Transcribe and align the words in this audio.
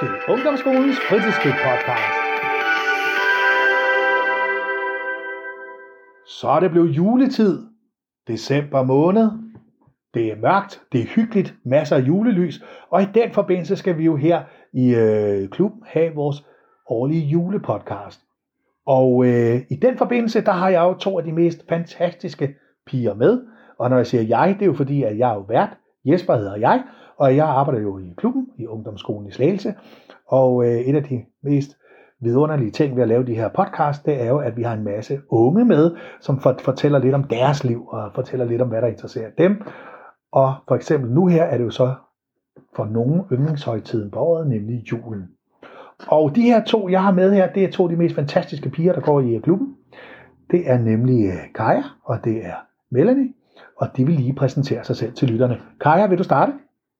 til 0.00 0.08
Ungdomsskolens 0.28 0.96
fritidsklub 1.08 1.54
podcast. 1.54 2.18
Så 6.26 6.48
er 6.48 6.60
det 6.60 6.70
blevet 6.70 6.90
juletid. 6.90 7.66
December 8.28 8.82
måned. 8.82 9.30
Det 10.14 10.32
er 10.32 10.36
mørkt, 10.36 10.82
det 10.92 11.00
er 11.00 11.04
hyggeligt, 11.04 11.54
masser 11.64 11.96
af 11.96 12.00
julelys, 12.00 12.62
og 12.90 13.02
i 13.02 13.06
den 13.14 13.32
forbindelse 13.32 13.76
skal 13.76 13.98
vi 13.98 14.04
jo 14.04 14.16
her 14.16 14.42
i 14.72 14.94
øh, 14.94 15.48
klubben 15.48 15.82
have 15.86 16.14
vores 16.14 16.44
årlige 16.86 17.26
julepodcast. 17.26 18.20
Og 18.86 19.26
øh, 19.26 19.60
i 19.70 19.76
den 19.76 19.98
forbindelse, 19.98 20.40
der 20.40 20.52
har 20.52 20.68
jeg 20.68 20.80
jo 20.80 20.94
to 20.94 21.18
af 21.18 21.24
de 21.24 21.32
mest 21.32 21.68
fantastiske 21.68 22.54
piger 22.86 23.14
med. 23.14 23.42
Og 23.78 23.90
når 23.90 23.96
jeg 23.96 24.06
siger 24.06 24.22
jeg, 24.22 24.54
det 24.54 24.62
er 24.62 24.66
jo 24.66 24.74
fordi, 24.74 25.02
at 25.02 25.18
jeg 25.18 25.30
er 25.30 25.34
jo 25.34 25.44
vært. 25.48 25.76
Jesper 26.04 26.36
hedder 26.36 26.56
jeg, 26.56 26.82
og 27.18 27.36
jeg 27.36 27.46
arbejder 27.46 27.80
jo 27.80 27.98
i 27.98 28.14
klubben 28.16 28.46
i 28.58 28.66
Ungdomsskolen 28.66 29.28
i 29.28 29.32
Slagelse. 29.32 29.74
Og 30.26 30.64
øh, 30.64 30.80
et 30.80 30.96
af 30.96 31.04
de 31.04 31.24
mest 31.42 31.76
vidunderlige 32.20 32.70
ting 32.70 32.96
ved 32.96 33.02
at 33.02 33.08
lave 33.08 33.26
de 33.26 33.34
her 33.34 33.48
podcast, 33.48 34.06
det 34.06 34.22
er 34.22 34.28
jo, 34.28 34.38
at 34.38 34.56
vi 34.56 34.62
har 34.62 34.74
en 34.74 34.84
masse 34.84 35.20
unge 35.28 35.64
med, 35.64 35.96
som 36.20 36.40
for, 36.40 36.56
fortæller 36.60 36.98
lidt 36.98 37.14
om 37.14 37.24
deres 37.24 37.64
liv, 37.64 37.88
og 37.88 38.10
fortæller 38.14 38.46
lidt 38.46 38.62
om, 38.62 38.68
hvad 38.68 38.82
der 38.82 38.88
interesserer 38.88 39.30
dem. 39.38 39.62
Og 40.32 40.54
for 40.68 40.74
eksempel 40.74 41.10
nu 41.10 41.26
her 41.26 41.44
er 41.44 41.58
det 41.58 41.64
jo 41.64 41.70
så 41.70 41.94
for 42.76 42.84
nogle 42.84 43.24
yndlingshøjtiden 43.32 44.10
på 44.10 44.18
året, 44.18 44.48
nemlig 44.48 44.92
julen. 44.92 45.28
Og 46.06 46.36
de 46.36 46.42
her 46.42 46.64
to, 46.64 46.88
jeg 46.88 47.02
har 47.02 47.12
med 47.12 47.32
her, 47.32 47.52
det 47.52 47.64
er 47.64 47.70
to 47.70 47.82
af 47.82 47.88
de 47.88 47.96
mest 47.96 48.14
fantastiske 48.14 48.70
piger, 48.70 48.92
der 48.92 49.00
går 49.00 49.20
i 49.20 49.34
øh, 49.34 49.42
klubben. 49.42 49.76
Det 50.50 50.70
er 50.70 50.78
nemlig 50.78 51.26
øh, 51.26 51.52
Kaja, 51.54 51.82
og 52.04 52.24
det 52.24 52.46
er 52.46 52.54
Melanie, 52.90 53.32
og 53.76 53.88
de 53.96 54.06
vil 54.06 54.14
lige 54.14 54.32
præsentere 54.32 54.84
sig 54.84 54.96
selv 54.96 55.12
til 55.12 55.28
lytterne. 55.28 55.60
Kaja, 55.80 56.06
vil 56.06 56.18
du 56.18 56.24
starte? 56.24 56.52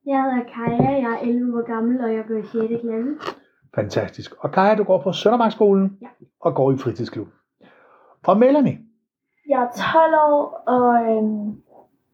Jeg 0.08 0.22
hedder 0.22 0.44
Kaja, 0.54 0.92
jeg 0.92 1.12
er 1.12 1.18
11 1.28 1.58
år 1.58 1.66
gammel, 1.66 2.00
og 2.04 2.14
jeg 2.14 2.24
går 2.28 2.34
i 2.36 2.42
6. 2.42 2.52
klasse. 2.52 3.12
Fantastisk. 3.74 4.34
Og 4.44 4.50
Kaja, 4.52 4.74
du 4.74 4.82
går 4.84 5.02
på 5.02 5.12
Søndermarkskolen 5.12 5.98
Ja. 6.02 6.06
og 6.40 6.54
går 6.54 6.72
i 6.72 6.76
fritidsklub. 6.76 7.28
Og 8.26 8.38
Melanie, 8.38 8.78
Jeg 9.48 9.62
er 9.62 9.68
12 10.02 10.14
år, 10.28 10.62
og 10.66 10.94
øhm, 11.10 11.48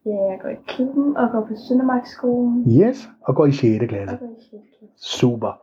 ja, 0.05 0.31
jeg 0.31 0.39
går 0.41 0.49
i 0.49 0.55
klubben 0.67 1.17
og 1.17 1.29
går 1.31 1.41
på 1.41 1.53
Søndermarksskolen. 1.67 2.65
yes, 2.81 3.09
og 3.21 3.35
går 3.35 3.45
i 3.45 3.51
6. 3.51 3.87
klasse. 3.89 4.13
Og 4.15 4.19
går 4.19 4.27
i 4.27 4.41
6. 4.41 4.49
klasse. 4.79 4.95
Super. 5.19 5.61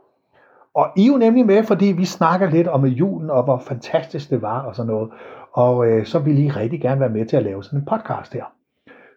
Og 0.75 0.87
I 0.97 1.03
er 1.03 1.13
jo 1.13 1.17
nemlig 1.19 1.47
med, 1.47 1.63
fordi 1.65 1.87
vi 1.87 2.05
snakker 2.05 2.51
lidt 2.51 2.69
om 2.69 2.85
julen, 2.85 3.31
og 3.31 3.45
hvor 3.45 3.59
fantastisk 3.59 4.31
det 4.31 4.43
var, 4.43 4.61
og 4.61 4.77
sådan 4.77 4.93
noget. 4.93 5.11
Og 5.53 5.87
øh, 5.87 6.07
så 6.07 6.19
vil 6.19 6.39
I 6.45 6.49
rigtig 6.49 6.81
gerne 6.81 7.01
være 7.01 7.09
med 7.11 7.27
til 7.27 7.37
at 7.37 7.43
lave 7.43 7.63
sådan 7.65 7.79
en 7.79 7.85
podcast 7.87 8.33
her. 8.33 8.45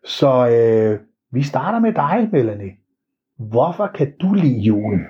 Så 0.05 0.29
øh, 0.47 0.99
vi 1.31 1.43
starter 1.43 1.79
med 1.79 1.93
dig, 1.93 2.29
Melanie. 2.31 2.71
Hvorfor 3.37 3.87
kan 3.87 4.13
du 4.21 4.33
lide 4.33 4.59
julen? 4.59 5.01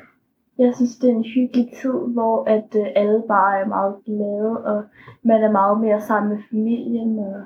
Jeg 0.58 0.76
synes, 0.76 0.96
det 0.98 1.10
er 1.10 1.14
en 1.16 1.24
hyggelig 1.36 1.70
tid, 1.82 2.14
hvor 2.14 2.44
at 2.50 2.76
øh, 2.76 2.86
alle 2.96 3.24
bare 3.28 3.60
er 3.60 3.66
meget 3.68 3.96
glade, 4.06 4.66
og 4.66 4.84
man 5.24 5.44
er 5.44 5.52
meget 5.52 5.80
mere 5.82 6.02
sammen 6.02 6.30
med 6.34 6.44
familien 6.52 7.20
og 7.20 7.44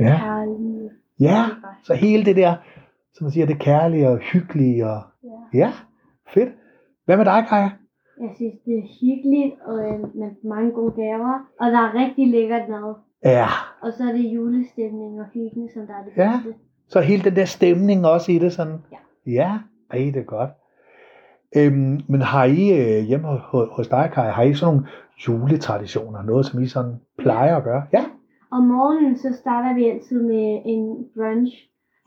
Ja, 0.00 0.18
kærlige. 0.20 0.90
ja 1.20 1.44
så 1.84 1.94
hele 1.94 2.24
det 2.24 2.36
der, 2.36 2.54
som 3.14 3.24
man 3.24 3.30
siger, 3.30 3.46
det 3.46 3.58
kærlige 3.58 4.08
og 4.08 4.18
hyggelige. 4.18 4.86
Og... 4.90 5.00
Ja. 5.24 5.58
Ja, 5.58 5.72
fedt. 6.34 6.48
Hvad 7.04 7.16
med 7.16 7.24
dig, 7.24 7.44
Kaja? 7.48 7.70
Jeg 8.20 8.30
synes, 8.36 8.54
det 8.64 8.74
er 8.78 8.86
hyggeligt, 9.00 9.54
og 9.66 9.78
øh, 9.78 10.00
med 10.16 10.30
mange 10.44 10.70
gode 10.72 10.92
gaver, 10.92 11.32
og 11.60 11.66
der 11.72 11.78
er 11.78 11.94
rigtig 11.94 12.28
lækkert 12.28 12.68
mad. 12.68 12.94
Ja, 13.24 13.46
Og 13.82 13.92
så 13.92 14.02
er 14.04 14.12
det 14.12 14.24
julestemning 14.34 15.20
og 15.20 15.26
hyggen, 15.34 15.68
som 15.74 15.86
der 15.86 15.94
er 15.94 16.04
det 16.04 16.12
Ja. 16.16 16.32
bedste. 16.44 16.60
så 16.88 17.00
hele 17.00 17.22
den 17.24 17.36
der 17.36 17.44
stemning 17.44 18.06
også 18.06 18.32
i 18.32 18.38
det 18.38 18.52
sådan. 18.52 18.78
Ja. 18.92 18.96
Ja, 19.32 19.58
ej, 19.92 20.10
det 20.14 20.16
er 20.16 20.24
godt. 20.36 20.50
Øhm, 21.56 22.00
men 22.08 22.20
har 22.20 22.44
I 22.44 22.62
øh, 22.80 23.04
hjemme 23.08 23.26
hos, 23.28 23.68
hos 23.76 23.88
dig, 23.88 24.10
Kaja, 24.14 24.30
har 24.30 24.42
I 24.42 24.54
sådan 24.54 24.74
nogle 24.74 24.88
juletraditioner? 25.28 26.22
Noget, 26.22 26.46
som 26.46 26.62
I 26.62 26.66
sådan 26.66 26.94
plejer 27.18 27.56
at 27.56 27.64
gøre? 27.64 27.82
Ja. 27.92 28.04
Om 28.50 28.62
morgenen, 28.64 29.16
så 29.18 29.28
starter 29.40 29.74
vi 29.74 29.84
altid 29.90 30.22
med 30.22 30.62
en 30.64 31.06
brunch, 31.16 31.52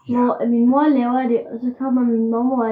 Ja. 0.10 0.14
hvor 0.18 0.48
min 0.50 0.70
mor 0.70 0.88
laver 1.00 1.22
det, 1.28 1.40
og 1.52 1.60
så 1.62 1.70
kommer 1.80 2.02
min 2.02 2.32
mormor 2.32 2.66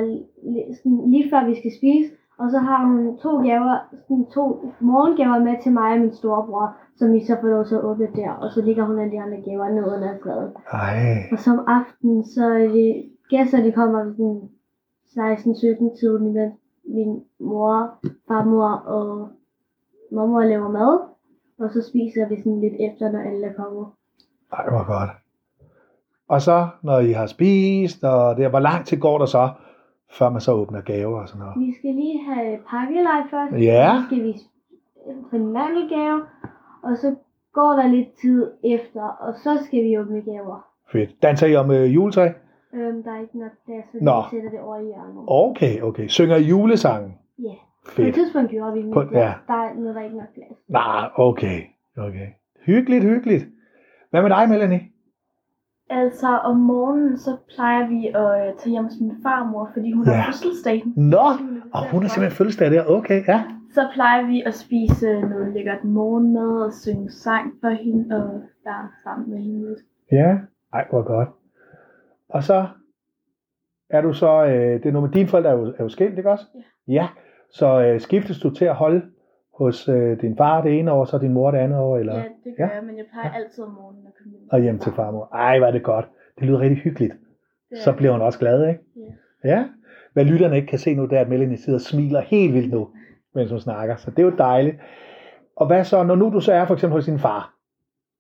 sådan, 0.76 1.12
lige 1.12 1.30
før 1.30 1.46
vi 1.50 1.56
skal 1.60 1.72
spise, 1.80 2.10
og 2.40 2.52
så 2.52 2.58
har 2.58 2.86
hun 2.86 3.18
to 3.18 3.32
gaver, 3.48 3.76
sådan 4.08 4.26
to 4.36 4.44
morgengaver 4.80 5.40
med 5.48 5.56
til 5.64 5.72
mig 5.72 5.94
og 5.94 6.00
min 6.00 6.14
storebror, 6.14 6.68
som 6.98 7.14
vi 7.14 7.26
så 7.26 7.34
får 7.42 7.48
lov 7.48 7.66
til 7.66 7.76
at 7.76 7.84
åbne 7.84 8.08
der, 8.16 8.32
og 8.32 8.52
så 8.52 8.62
ligger 8.62 8.84
hun 8.86 9.00
alle 9.00 9.12
de 9.12 9.22
andre 9.22 9.38
gaver 9.48 9.70
ned 9.70 9.86
under 9.96 10.14
fladet. 10.24 10.52
Ej, 10.72 11.16
Og 11.32 11.40
som 11.40 11.58
aften, 11.68 12.26
så 12.26 12.44
er 12.46 12.68
det 12.78 12.90
gæster, 13.30 13.64
de 13.64 13.72
kommer 13.72 14.00
sådan 14.18 14.42
16-17 15.18 16.00
tiden, 16.00 16.28
imens 16.28 16.54
min 16.86 17.24
mor, 17.40 18.00
farmor 18.28 18.70
og 18.70 19.30
mormor 20.12 20.44
laver 20.44 20.72
mad. 20.72 21.00
Og 21.60 21.72
så 21.74 21.82
spiser 21.90 22.30
vi 22.30 22.36
sådan 22.38 22.60
lidt 22.62 22.74
efter, 22.74 23.12
når 23.12 23.20
alle 23.20 23.48
er 23.48 23.54
kommet. 23.54 23.86
ej, 24.54 24.70
hvor 24.70 24.86
godt. 24.88 25.10
Og 26.28 26.42
så, 26.42 26.68
når 26.84 27.00
I 27.00 27.12
har 27.12 27.26
spist, 27.26 28.04
og 28.04 28.38
det, 28.38 28.50
hvor 28.50 28.60
lang 28.60 28.86
tid 28.86 28.98
går 29.00 29.18
der 29.18 29.26
så, 29.26 29.50
før 30.18 30.30
man 30.30 30.42
så 30.42 30.52
åbner 30.52 30.82
gaver 30.82 31.22
og 31.22 31.28
sådan 31.28 31.40
noget? 31.40 31.68
Vi 31.68 31.74
skal 31.80 31.94
lige 31.94 32.24
have 32.24 32.60
pakkelej 32.70 33.22
først. 33.32 33.64
Ja. 33.64 33.92
Så 34.00 34.06
skal 34.06 34.24
vi 34.24 34.34
få 35.30 35.36
en 35.36 35.54
mandelgave. 35.54 36.22
Og 36.84 36.98
så 36.98 37.16
går 37.54 37.72
der 37.72 37.88
lidt 37.88 38.08
tid 38.22 38.52
efter, 38.64 39.04
og 39.04 39.34
så 39.44 39.60
skal 39.66 39.84
vi 39.84 40.00
åbne 40.00 40.22
gaver. 40.22 40.68
Fedt. 40.92 41.22
Danser 41.22 41.48
I 41.48 41.56
om 41.56 41.72
øh, 41.72 41.96
juletræ? 41.96 42.30
Øhm, 42.74 43.04
der 43.04 43.12
er 43.12 43.22
ikke 43.22 43.40
nok 43.40 43.52
plads, 43.66 43.86
så 43.92 43.98
Nå. 44.02 44.16
vi 44.22 44.28
sætter 44.36 44.50
det 44.50 44.60
over 44.60 44.78
i 44.78 44.86
hjørnet. 44.86 45.24
Okay, 45.28 45.82
okay. 45.82 46.08
Synger 46.08 46.36
I 46.36 46.44
julesangen? 46.44 47.14
Ja. 47.40 47.54
På 47.86 47.90
et 47.92 47.96
Fedt. 47.96 48.16
tidspunkt 48.16 48.52
gjorde 48.52 48.74
vi, 48.74 48.82
men 48.84 48.94
På- 48.94 49.02
der, 49.04 49.20
ja. 49.20 49.34
der 49.48 49.54
er 49.54 49.74
noget, 49.74 49.96
der 49.96 50.02
er 50.02 50.06
ikke 50.06 50.18
nok 50.18 50.34
plads. 50.34 50.58
Nej, 50.70 51.10
okay. 51.16 51.62
Okay. 51.98 52.28
Hyggeligt, 52.66 53.04
hyggeligt. 53.04 53.46
Hvad 54.10 54.22
med 54.22 54.30
dig, 54.30 54.50
Melanie? 54.50 54.82
Altså, 55.90 56.28
om 56.28 56.58
morgenen, 56.58 57.18
så 57.18 57.38
plejer 57.56 57.88
vi 57.88 58.08
at 58.08 58.48
øh, 58.48 58.54
tage 58.60 58.72
hjem 58.72 58.84
hos 58.84 58.94
min 59.02 59.12
farmor, 59.24 59.70
fordi 59.74 59.92
hun 59.92 60.06
Ja. 60.06 60.12
har 60.12 60.32
fødselsdag. 60.32 60.84
Nå, 60.96 61.28
og 61.74 61.92
hun 61.92 62.02
har 62.02 62.10
simpelthen 62.10 62.38
fødselsdag 62.38 62.72
der. 62.72 62.86
Okay, 62.86 63.28
ja. 63.28 63.44
Så 63.74 63.88
plejer 63.94 64.28
vi 64.28 64.42
at 64.46 64.54
spise 64.54 65.22
noget 65.22 65.54
lækkert 65.54 65.84
morgenmad 65.84 66.62
og 66.66 66.74
synge 66.74 67.10
sang 67.12 67.54
for 67.62 67.70
hende 67.70 68.16
og 68.18 68.42
være 68.66 68.88
sammen 69.04 69.30
med 69.30 69.40
hende. 69.40 69.76
Ja, 70.12 70.38
ej, 70.74 70.88
hvor 70.90 71.02
godt. 71.04 71.30
Og 72.34 72.44
så 72.44 72.68
er 73.90 74.02
du 74.02 74.14
så, 74.14 74.46
øh, 74.46 74.74
det 74.84 74.86
er 74.86 74.92
noget 74.92 75.10
med 75.10 75.14
dine 75.16 75.28
forældre 75.30 75.50
er 75.50 75.54
jo, 75.56 75.66
er 75.78 75.84
jo 75.84 75.90
skilt, 75.90 76.18
ikke 76.18 76.30
også? 76.32 76.46
Ja. 76.88 76.94
Ja, 76.94 77.08
så 77.52 77.82
øh, 77.82 78.00
skiftes 78.00 78.40
du 78.40 78.50
til 78.50 78.66
at 78.66 78.76
holde 78.76 79.02
hos 79.58 79.90
øh, 79.90 80.22
din 80.22 80.38
far 80.38 80.62
det 80.62 80.80
ene 80.80 80.92
år, 80.92 81.06
så 81.06 81.18
din 81.18 81.34
mor 81.34 81.52
det 81.52 81.58
andet 81.58 81.80
år, 81.80 81.98
eller? 81.98 82.16
Ja, 82.18 82.24
det 82.44 82.54
gør 82.58 82.64
Ja. 82.66 82.76
jeg, 82.76 82.84
men 82.84 82.98
jeg 82.98 83.06
plejer 83.14 83.32
altid 83.32 83.64
om 83.64 83.72
morgenen 83.72 84.08
at 84.08 84.14
komme 84.18 84.32
hjem. 84.38 84.48
Og 84.52 84.60
hjem 84.62 84.80
til 84.80 84.92
farmor. 84.92 85.30
Ej, 85.34 85.58
hvor 85.58 85.68
er 85.68 85.72
det 85.72 85.84
godt. 85.84 86.06
Det 86.40 86.48
lyder 86.48 86.60
rigtig 86.60 86.78
hyggeligt. 86.78 87.14
Er- 87.72 87.76
Så 87.84 87.94
bliver 87.94 88.12
hun 88.12 88.22
også 88.22 88.40
glad, 88.40 88.68
ikke? 88.70 88.80
Ja. 89.44 89.50
Ja. 89.50 89.66
Hvad 90.14 90.26
lytterne 90.26 90.56
ikke 90.56 90.68
kan 90.68 90.80
se 90.80 90.96
nu, 90.96 91.06
det 91.06 91.18
er, 91.18 91.22
at 91.22 91.30
Melanie 91.30 91.58
sidder 91.58 91.78
og 91.78 91.82
smiler 91.82 92.22
helt 92.22 92.54
vildt 92.54 92.72
nu, 92.74 92.90
mens 93.36 93.52
hun 93.52 93.60
snakker. 93.60 93.96
Så 93.96 94.12
det 94.12 94.20
er 94.20 94.24
jo 94.24 94.36
dejligt. 94.38 94.78
Og 95.56 95.68
hvad 95.68 95.84
så, 95.84 96.04
når 96.04 96.16
nu 96.16 96.30
du 96.34 96.40
så 96.40 96.54
er 96.54 96.66
for 96.66 96.74
eksempel 96.74 96.96
hos 96.98 97.06
din 97.06 97.20
far, 97.20 97.54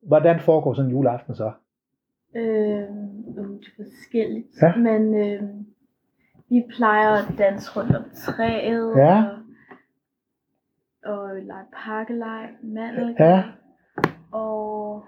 hvordan 0.08 0.40
foregår 0.40 0.74
sådan 0.74 0.90
en 0.92 0.96
juleaften 0.96 1.36
så? 1.36 1.52
Øh, 2.36 2.90
um, 3.38 3.60
det 3.60 3.68
er 3.68 3.84
forskelligt. 3.84 4.48
Ja. 4.62 4.76
Men 4.76 5.16
øh, 5.16 5.44
vi 6.50 6.66
plejer 6.76 7.10
at 7.12 7.38
danse 7.38 7.80
rundt 7.80 7.96
om 7.96 8.04
træet. 8.14 8.94
Ja. 8.98 9.24
Og, 11.06 11.22
og 11.22 11.36
lege 11.36 11.66
pakkelej, 11.86 12.48
mandel. 12.64 13.16
Ja. 13.20 13.44
Og 14.32 15.06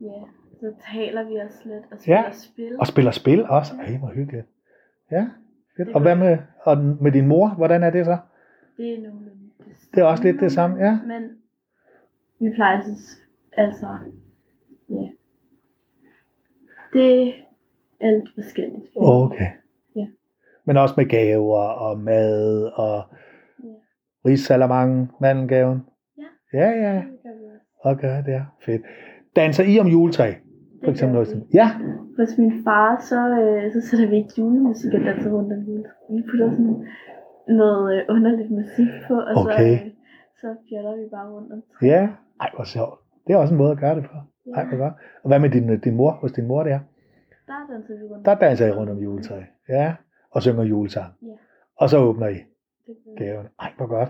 ja, 0.00 0.22
så 0.60 0.74
taler 0.92 1.24
vi 1.24 1.40
os 1.40 1.64
lidt 1.64 1.84
og 1.92 1.98
spiller 2.00 2.22
Ja. 2.24 2.32
spil. 2.32 2.80
Og 2.80 2.86
spiller 2.86 3.10
spil 3.10 3.46
også. 3.48 3.72
Ej, 3.74 3.96
hvor 3.98 4.08
hyggeligt. 4.14 4.46
Ja, 5.10 5.28
fedt. 5.76 5.88
Og 5.88 6.00
hvad 6.02 6.16
med, 6.16 6.38
og 6.64 6.78
med 6.78 7.12
din 7.12 7.26
mor, 7.26 7.48
hvordan 7.48 7.82
er 7.82 7.90
det 7.90 8.04
så? 8.04 8.18
Det 8.76 8.94
er 8.94 9.02
nogenlunde 9.02 9.50
det 9.58 9.76
Det 9.94 10.00
er 10.00 10.04
også 10.04 10.22
lidt 10.24 10.40
det 10.40 10.52
samme, 10.52 10.76
ja. 10.84 10.98
Men 11.06 11.22
vi 12.40 12.54
plejer 12.54 12.76
altså, 12.76 13.16
altså 13.52 13.86
ja. 14.90 15.08
Det 16.96 17.34
er 18.00 18.10
lidt 18.10 18.30
forskelligt. 18.34 18.86
Okay. 18.96 19.50
Ja. 19.96 20.06
Men 20.64 20.76
også 20.76 20.94
med 20.96 21.06
gaver 21.08 21.58
og 21.62 21.98
mad 21.98 22.62
og 22.74 23.02
Ja. 23.64 23.68
risalamang, 24.30 25.10
mandelgaven. 25.20 25.82
Ja. 26.18 26.58
Ja, 26.60 26.70
ja. 26.70 27.02
Også. 27.80 28.00
Gør 28.00 28.20
det, 28.20 28.32
ja. 28.32 28.42
Fedt. 28.66 28.82
Danser 29.36 29.64
I 29.64 29.80
om 29.80 29.86
juletræ? 29.86 30.32
For 30.84 30.90
eksempel 30.90 31.26
dem? 31.32 31.42
Ja. 31.54 31.68
Hos 32.18 32.38
min 32.38 32.52
far, 32.64 33.00
så, 33.00 33.20
øh, 33.40 33.72
så 33.72 33.88
sætter 33.88 34.08
vi 34.08 34.16
ikke 34.16 34.30
julemusik 34.38 34.94
og 34.94 35.00
danser 35.00 35.30
rundt 35.30 35.52
om 35.52 35.58
jul. 35.58 35.84
Vi 36.10 36.22
putter 36.30 36.50
sådan 36.50 36.86
noget 37.48 37.96
øh, 37.96 38.02
underligt 38.08 38.50
musik 38.50 38.88
på, 39.08 39.14
og 39.14 39.34
Okay. 39.36 39.78
så, 39.78 39.84
øh, 39.84 39.90
så 40.40 40.46
fjoller 40.68 40.96
vi 40.96 41.08
bare 41.10 41.30
rundt 41.34 41.52
om. 41.52 41.62
Ja. 41.82 42.08
Ej, 42.40 42.50
hvor 42.54 42.64
sjovt. 42.64 42.98
Det 43.26 43.32
er 43.32 43.36
også 43.36 43.54
en 43.54 43.58
måde 43.58 43.70
at 43.72 43.78
gøre 43.78 43.94
det 43.96 44.04
på. 44.04 44.16
Ej, 44.54 44.64
hvor 44.64 44.76
godt. 44.76 44.94
Og 45.22 45.28
hvad 45.28 45.38
med 45.38 45.50
din, 45.50 45.80
din 45.80 45.94
mor, 45.96 46.10
hos 46.10 46.32
din 46.32 46.46
mor 46.46 46.62
der? 46.62 46.80
Der 47.46 47.72
danser 47.72 47.94
vi 47.98 48.04
rundt. 48.04 48.26
Der 48.26 48.34
danser 48.34 48.66
I 48.66 48.70
rundt 48.70 48.90
om 48.90 48.98
juletræ. 48.98 49.40
Ja. 49.68 49.94
Og 50.30 50.42
synger 50.42 50.64
julesang. 50.64 51.12
Ja. 51.22 51.32
Og 51.76 51.90
så 51.90 51.98
åbner 51.98 52.28
I. 52.28 52.36
Gaverne. 53.18 53.48
Ej, 53.60 53.72
hvor 53.76 53.86
godt. 53.86 54.08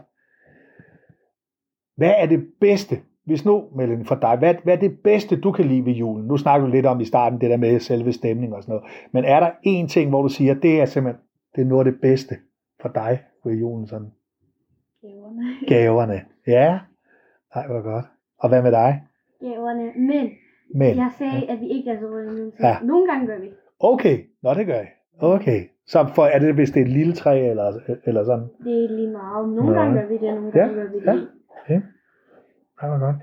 Hvad 1.96 2.14
er 2.18 2.26
det 2.26 2.46
bedste, 2.60 2.96
hvis 3.24 3.44
nu, 3.44 3.68
Mellem, 3.76 4.04
for 4.04 4.14
dig, 4.14 4.36
hvad, 4.38 4.54
hvad 4.64 4.74
er 4.76 4.80
det 4.80 4.98
bedste, 5.04 5.40
du 5.40 5.52
kan 5.52 5.64
lide 5.64 5.84
ved 5.84 5.92
julen? 5.92 6.26
Nu 6.26 6.36
snakker 6.36 6.66
du 6.66 6.72
lidt 6.72 6.86
om 6.86 7.00
i 7.00 7.04
starten, 7.04 7.40
det 7.40 7.50
der 7.50 7.56
med 7.56 7.80
selve 7.80 8.12
stemning 8.12 8.54
og 8.54 8.62
sådan 8.62 8.72
noget. 8.72 8.90
Men 9.12 9.24
er 9.24 9.40
der 9.40 9.50
én 9.50 9.88
ting, 9.88 10.10
hvor 10.10 10.22
du 10.22 10.28
siger, 10.28 10.54
det 10.54 10.80
er 10.80 10.84
simpelthen, 10.84 11.22
det 11.56 11.60
er 11.62 11.66
noget 11.66 11.86
af 11.86 11.92
det 11.92 12.00
bedste 12.00 12.36
for 12.80 12.88
dig 12.88 13.22
ved 13.44 13.54
julen, 13.54 13.86
sådan 13.86 14.12
Gaverne. 15.02 15.66
gaverne? 15.68 16.20
Ja, 16.46 16.78
nej, 17.54 17.66
hvor 17.66 17.82
godt. 17.82 18.04
Og 18.38 18.48
hvad 18.48 18.62
med 18.62 18.70
dig? 18.72 19.02
Gaverne. 19.40 19.92
Men 19.96 20.30
Men, 20.74 20.96
jeg 20.96 21.10
sagde, 21.18 21.50
at 21.50 21.60
vi 21.60 21.66
ikke 21.66 21.90
er 21.90 22.00
så 22.00 22.06
røde 22.06 22.52
Ja. 22.60 22.76
Nogle 22.84 23.06
gange 23.12 23.26
gør 23.26 23.38
vi. 23.38 23.48
okay, 23.80 24.18
nå 24.42 24.54
det 24.54 24.66
gør 24.66 24.74
jeg. 24.74 24.88
Okay, 25.18 25.60
så 25.86 26.06
for, 26.14 26.22
er 26.24 26.38
det, 26.38 26.54
hvis 26.54 26.70
det 26.70 26.80
er 26.80 26.84
et 26.84 26.90
lille 26.92 27.12
træ, 27.12 27.50
eller, 27.50 27.72
eller 28.06 28.24
sådan? 28.24 28.44
Det 28.64 28.84
er 28.84 28.88
lige 28.96 29.10
meget. 29.10 29.48
Nogle 29.48 29.72
Nå. 29.74 29.78
gange 29.80 30.00
gør 30.00 30.08
vi 30.08 30.14
det, 30.14 30.34
nogle 30.34 30.52
Ja, 30.54 30.58
gange 30.58 30.74
gør 30.74 30.88
vi 30.92 30.98
det 31.00 31.06
ja. 31.06 31.12
Okay. 31.64 31.80
Ja, 32.82 32.88
hvor 32.88 32.98
godt. 33.06 33.16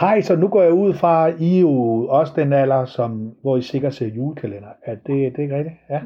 Hej, 0.00 0.20
så 0.20 0.36
nu 0.36 0.48
går 0.48 0.62
jeg 0.62 0.72
ud 0.72 0.94
fra, 0.94 1.28
at 1.28 1.40
I 1.40 1.56
er 1.56 1.60
jo 1.60 2.06
også 2.08 2.32
den 2.36 2.52
alder, 2.52 2.84
som, 2.84 3.34
hvor 3.42 3.56
I 3.56 3.62
sikkert 3.62 3.94
ser 3.94 4.06
julekalender. 4.06 4.68
Er 4.82 4.94
det, 4.94 5.06
det 5.06 5.38
er 5.38 5.42
ikke 5.42 5.56
rigtigt? 5.56 5.74
Ja. 5.90 5.94
Ja. 5.94 6.00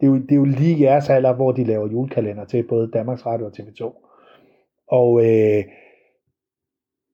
Det 0.00 0.06
er, 0.06 0.10
jo, 0.10 0.14
det 0.14 0.32
er 0.32 0.36
jo 0.36 0.44
lige 0.44 0.80
jeres 0.80 1.10
alder, 1.10 1.34
hvor 1.34 1.52
de 1.52 1.64
laver 1.64 1.88
julekalender 1.88 2.44
til 2.44 2.62
både 2.62 2.90
Danmarks 2.90 3.26
Radio 3.26 3.46
og 3.46 3.52
TV2. 3.58 3.84
Og 4.88 5.20
øh, 5.24 5.64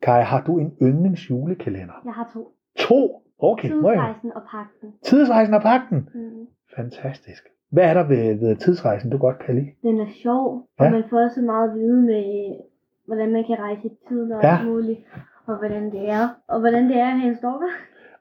Kai, 0.03 0.23
har 0.23 0.41
du 0.47 0.59
en 0.59 0.73
yndlingsjulekalender? 0.83 1.95
Jeg 2.05 2.13
har 2.13 2.31
to. 2.35 2.53
To? 2.79 3.23
Okay. 3.39 3.69
Tidsrejsen 3.69 4.33
og 4.37 4.43
pakken. 4.51 4.93
Tidsrejsen 5.03 5.55
og 5.55 5.63
pakken. 5.63 6.09
Mm. 6.15 6.47
Fantastisk. 6.77 7.49
Hvad 7.71 7.85
er 7.85 7.95
der 7.95 8.03
ved, 8.09 8.35
ved 8.39 8.57
tidsrejsen, 8.57 9.11
du 9.11 9.19
godt 9.19 9.39
kan 9.39 9.55
lide? 9.55 9.71
Den 9.83 10.01
er 10.01 10.07
sjov, 10.23 10.67
Ja. 10.81 10.85
og 10.85 10.91
man 10.93 11.05
får 11.11 11.21
også 11.25 11.41
meget 11.41 11.75
viden 11.75 12.07
med, 12.07 12.55
hvordan 13.07 13.33
man 13.33 13.45
kan 13.47 13.57
rejse 13.59 13.87
i 13.87 13.91
tiden 14.09 14.33
og 14.33 14.43
Ja. 14.43 14.59
alt 14.59 14.69
muligt. 14.69 14.99
Og 15.47 15.57
hvordan 15.59 15.91
det 15.91 16.11
er. 16.11 16.29
Og 16.49 16.61
hvordan 16.61 16.89
det 16.89 16.97
er 16.97 17.07
at 17.07 17.19
have 17.21 17.31
en 17.31 17.37
stalker. 17.37 17.67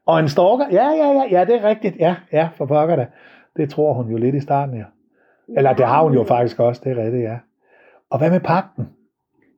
Og 0.05 0.19
en 0.19 0.27
stalker? 0.27 0.65
Ja, 0.71 0.87
ja, 0.89 1.07
ja, 1.11 1.23
ja, 1.31 1.45
det 1.45 1.55
er 1.55 1.63
rigtigt. 1.69 1.95
Ja, 1.99 2.15
ja, 2.31 2.49
for 2.55 2.65
pokker 2.65 2.95
da. 2.95 3.07
Det 3.57 3.69
tror 3.69 3.93
hun 3.93 4.11
jo 4.11 4.17
lidt 4.17 4.35
i 4.35 4.39
starten, 4.39 4.75
ja. 4.75 4.83
Eller 5.57 5.73
det 5.73 5.85
har 5.85 6.03
hun 6.03 6.13
jo 6.13 6.23
faktisk 6.23 6.59
også, 6.59 6.81
det 6.83 6.91
er 6.97 7.03
rigtigt, 7.03 7.23
ja. 7.23 7.37
Og 8.09 8.17
hvad 8.17 8.31
med 8.31 8.39
pakken? 8.39 8.89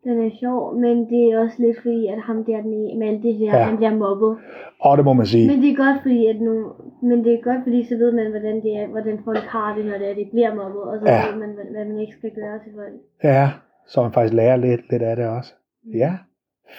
Den 0.04 0.26
er 0.26 0.30
sjov, 0.40 0.76
men 0.76 1.10
det 1.10 1.22
er 1.32 1.40
også 1.40 1.56
lidt 1.60 1.78
fordi, 1.82 2.08
at 2.08 2.20
ham 2.22 2.46
der 2.46 2.62
med, 2.64 2.98
med 3.00 3.08
alt 3.08 3.24
det 3.24 3.34
her, 3.36 3.58
Ja. 3.58 3.64
han 3.64 3.78
bliver 3.78 3.96
mobbet. 3.96 4.38
Og 4.80 4.98
det 4.98 5.06
må 5.06 5.14
man 5.14 5.26
sige. 5.26 5.48
Men 5.52 5.62
det 5.64 5.70
er 5.72 5.76
godt 5.86 6.02
fordi, 6.02 6.26
at 6.28 6.42
nu, 6.42 6.72
men 7.02 7.24
det 7.24 7.34
er 7.34 7.42
godt 7.42 7.64
fordi, 7.64 7.84
så 7.86 7.96
ved 7.98 8.12
man, 8.12 8.30
hvordan, 8.32 8.56
det 8.62 8.78
er, 8.78 8.88
hvordan 8.88 9.20
folk 9.24 9.38
har 9.56 9.76
det, 9.76 9.86
når 9.86 9.98
det 9.98 10.10
er, 10.10 10.16
de 10.16 10.28
bliver 10.32 10.56
mobbet. 10.56 10.82
Og 10.82 11.00
så 11.00 11.06
Ja. 11.12 11.30
ved 11.32 11.40
man, 11.40 11.50
hvad, 11.56 11.66
hvad 11.72 11.86
man 11.86 12.00
ikke 12.00 12.14
skal 12.14 12.32
gøre 12.36 12.60
til 12.64 12.72
folk. 12.76 12.94
Ja, 13.24 13.50
så 13.88 14.02
man 14.02 14.12
faktisk 14.12 14.34
lærer 14.34 14.56
lidt, 14.56 14.82
lidt 14.92 15.02
af 15.02 15.16
det 15.16 15.26
også. 15.28 15.54
Ja, 15.94 16.14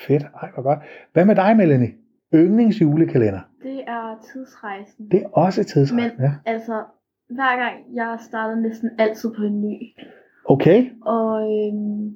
fedt. 0.06 0.22
Ej, 0.42 0.48
hvor 0.54 0.62
godt. 0.62 0.78
Hvad 1.12 1.24
med 1.24 1.34
dig, 1.36 1.56
Melanie? 1.56 1.92
Yndlingsjulekalender. 2.34 3.40
Det 3.62 3.80
er 3.86 4.18
tidsrejsen. 4.32 5.08
Det 5.10 5.22
er 5.22 5.28
også 5.32 5.64
tidsrejsen, 5.64 5.96
Men 5.96 6.26
ja. 6.26 6.32
altså, 6.52 6.82
hver 7.30 7.56
gang 7.62 7.74
jeg 7.94 8.16
starter 8.20 8.54
næsten 8.54 8.90
altid 8.98 9.30
på 9.36 9.42
en 9.42 9.60
ny. 9.60 9.76
Okay. 10.44 10.90
Og 11.06 11.42
øhm, 11.42 12.14